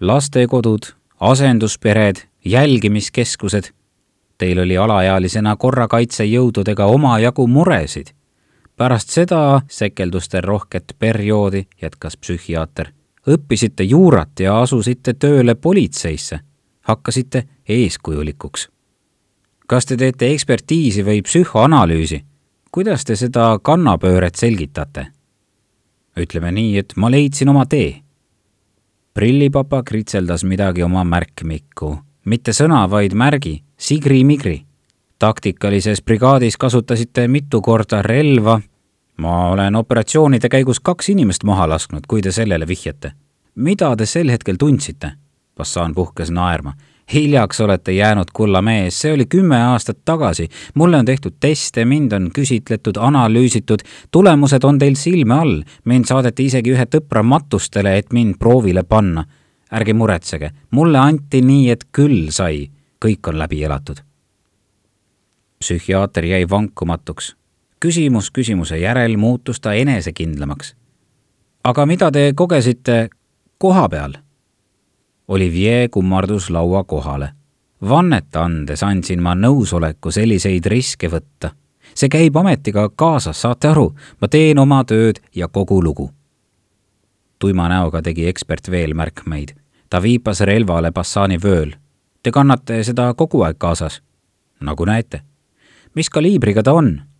lastekodud, 0.00 0.82
asenduspered, 1.20 2.16
jälgimiskeskused. 2.44 3.72
Teil 4.38 4.58
oli 4.58 4.76
alaealisena 4.76 5.56
korrakaitsejõududega 5.56 6.84
omajagu 6.84 7.46
muresid. 7.46 8.06
pärast 8.76 9.08
seda 9.08 9.62
sekelduste 9.68 10.40
rohket 10.40 10.92
perioodi, 10.98 11.66
jätkas 11.82 12.16
psühhiaater 12.16 12.92
õppisite 13.28 13.84
juurat 13.84 14.40
ja 14.40 14.60
asusite 14.60 15.14
tööle 15.14 15.54
politseisse, 15.54 16.40
hakkasite 16.80 17.44
eeskujulikuks. 17.68 18.68
kas 19.66 19.86
te 19.86 19.96
teete 19.96 20.32
ekspertiisi 20.32 21.04
või 21.04 21.22
psühhoanalüüsi? 21.22 22.24
kuidas 22.70 23.04
te 23.04 23.16
seda 23.16 23.58
kannapööret 23.62 24.34
selgitate? 24.34 25.06
ütleme 26.16 26.52
nii, 26.52 26.78
et 26.78 26.92
ma 26.96 27.10
leidsin 27.10 27.48
oma 27.48 27.66
tee. 27.66 28.02
prillipapa 29.14 29.82
kritseldas 29.82 30.44
midagi 30.44 30.82
oma 30.82 31.04
märkmikku, 31.04 31.98
mitte 32.24 32.52
sõna, 32.52 32.90
vaid 32.90 33.14
märgi, 33.14 33.62
sigri-migri. 33.76 34.66
taktikalises 35.18 36.02
brigaadis 36.02 36.56
kasutasite 36.56 37.28
mitu 37.28 37.60
korda 37.62 38.02
relva 38.02 38.60
ma 39.16 39.50
olen 39.50 39.76
operatsioonide 39.76 40.48
käigus 40.48 40.80
kaks 40.80 41.08
inimest 41.08 41.44
maha 41.44 41.68
lasknud, 41.68 42.06
kui 42.08 42.22
te 42.22 42.32
sellele 42.32 42.66
vihjate. 42.66 43.12
mida 43.54 43.96
te 43.96 44.06
sel 44.06 44.30
hetkel 44.30 44.56
tundsite? 44.56 45.12
Bassan 45.56 45.94
puhkes 45.94 46.30
naerma. 46.30 46.72
hiljaks 47.14 47.60
olete 47.60 47.92
jäänud, 47.92 48.24
kulla 48.32 48.62
mees, 48.62 49.00
see 49.00 49.12
oli 49.12 49.26
kümme 49.26 49.62
aastat 49.62 49.98
tagasi. 50.04 50.48
mulle 50.74 50.96
on 50.96 51.04
tehtud 51.04 51.32
teste, 51.40 51.84
mind 51.84 52.12
on 52.12 52.30
küsitletud, 52.38 52.96
analüüsitud, 52.98 53.78
tulemused 54.10 54.64
on 54.64 54.78
teil 54.78 54.94
silme 54.94 55.34
all. 55.34 55.62
mind 55.84 56.04
saadeti 56.04 56.44
isegi 56.44 56.72
ühe 56.72 56.86
tõpra 56.86 57.22
matustele, 57.22 57.98
et 57.98 58.12
mind 58.12 58.34
proovile 58.38 58.82
panna. 58.82 59.24
ärge 59.72 59.92
muretsege, 59.92 60.50
mulle 60.70 60.98
anti 60.98 61.42
nii, 61.42 61.70
et 61.70 61.84
küll 61.92 62.30
sai. 62.30 62.70
kõik 63.04 63.28
on 63.28 63.38
läbi 63.38 63.62
elatud. 63.62 63.96
psühhiaater 65.60 66.24
jäi 66.24 66.50
vankumatuks 66.50 67.36
küsimus 67.84 68.30
küsimuse 68.30 68.78
järel 68.78 69.16
muutus 69.16 69.60
ta 69.60 69.72
enesekindlamaks. 69.72 70.76
aga 71.64 71.86
mida 71.86 72.10
te 72.12 72.32
kogesite 72.36 73.08
koha 73.58 73.88
peal? 73.88 74.14
Olivier 75.28 75.88
kummardus 75.90 76.50
laua 76.50 76.84
kohale. 76.84 77.28
vannet 77.88 78.36
andes 78.36 78.82
andsin 78.82 79.22
ma 79.22 79.34
nõusoleku 79.34 80.10
selliseid 80.10 80.66
riske 80.66 81.08
võtta. 81.08 81.50
see 81.94 82.08
käib 82.08 82.36
ametiga 82.36 82.88
kaasas, 82.96 83.42
saate 83.42 83.68
aru, 83.68 83.94
ma 84.20 84.28
teen 84.28 84.58
oma 84.58 84.84
tööd 84.84 85.20
ja 85.34 85.48
kogu 85.48 85.82
lugu. 85.84 86.10
tuima 87.38 87.68
näoga 87.68 88.02
tegi 88.02 88.28
ekspert 88.28 88.70
veel 88.70 88.94
märkmeid. 88.94 89.52
ta 89.90 90.02
viipas 90.02 90.40
relvale 90.40 90.92
Bassani 90.92 91.36
vööl. 91.36 91.76
Te 92.22 92.30
kannate 92.30 92.84
seda 92.84 93.14
kogu 93.14 93.42
aeg 93.42 93.58
kaasas? 93.58 94.02
nagu 94.60 94.84
näete. 94.84 95.20
mis 95.94 96.10
kaliibriga 96.10 96.62
ta 96.62 96.72
on? 96.72 97.13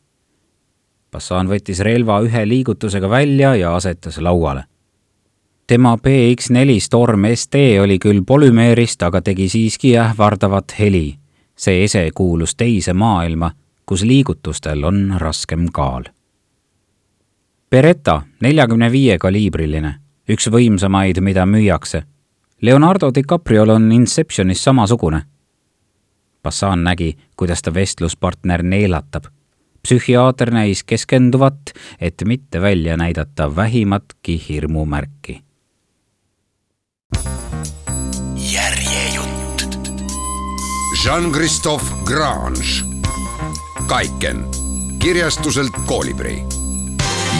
Bassan 1.14 1.46
võttis 1.46 1.78
relva 1.86 2.16
ühe 2.26 2.40
liigutusega 2.42 3.06
välja 3.06 3.52
ja 3.54 3.74
asetas 3.76 4.16
lauale. 4.18 4.64
tema 5.66 5.94
PX4 5.96 6.80
Storm 6.80 7.26
ST 7.34 7.54
oli 7.82 7.98
küll 7.98 8.24
polümeerist, 8.26 9.02
aga 9.02 9.20
tegi 9.22 9.48
siiski 9.48 9.92
ähvardavat 9.98 10.74
heli. 10.78 11.18
see 11.56 11.84
ese 11.84 12.10
kuulus 12.14 12.54
teise 12.54 12.92
maailma, 12.92 13.52
kus 13.86 14.02
liigutustel 14.02 14.84
on 14.84 15.14
raskem 15.18 15.68
kaal. 15.72 16.02
Beretta 17.70 18.22
neljakümne 18.40 18.90
viie 18.92 19.18
kaliibriline, 19.18 19.94
üks 20.28 20.50
võimsamaid, 20.50 21.20
mida 21.20 21.46
müüakse. 21.46 22.02
Leonardo 22.62 23.10
DiCapriol 23.14 23.70
on 23.70 23.92
Inceptionis 23.92 24.64
samasugune. 24.64 25.22
Bassan 26.42 26.84
nägi, 26.84 27.16
kuidas 27.36 27.62
ta 27.62 27.74
vestluspartner 27.74 28.62
neelatab 28.62 29.33
psühhiaater 29.84 30.50
näis 30.50 30.84
keskenduvat, 30.84 31.72
et 32.00 32.24
mitte 32.24 32.60
välja 32.60 32.96
näidata 32.96 33.56
vähimatki 33.56 34.40
hirmumärki. 34.48 35.40
järjejutt. 38.52 39.78
Jean-Christophe 41.04 41.94
Grange, 42.04 42.84
Kaiken, 43.86 44.44
kirjastuselt 44.98 45.72
Koolibri. 45.86 46.42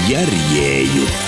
järjejutt 0.09 1.24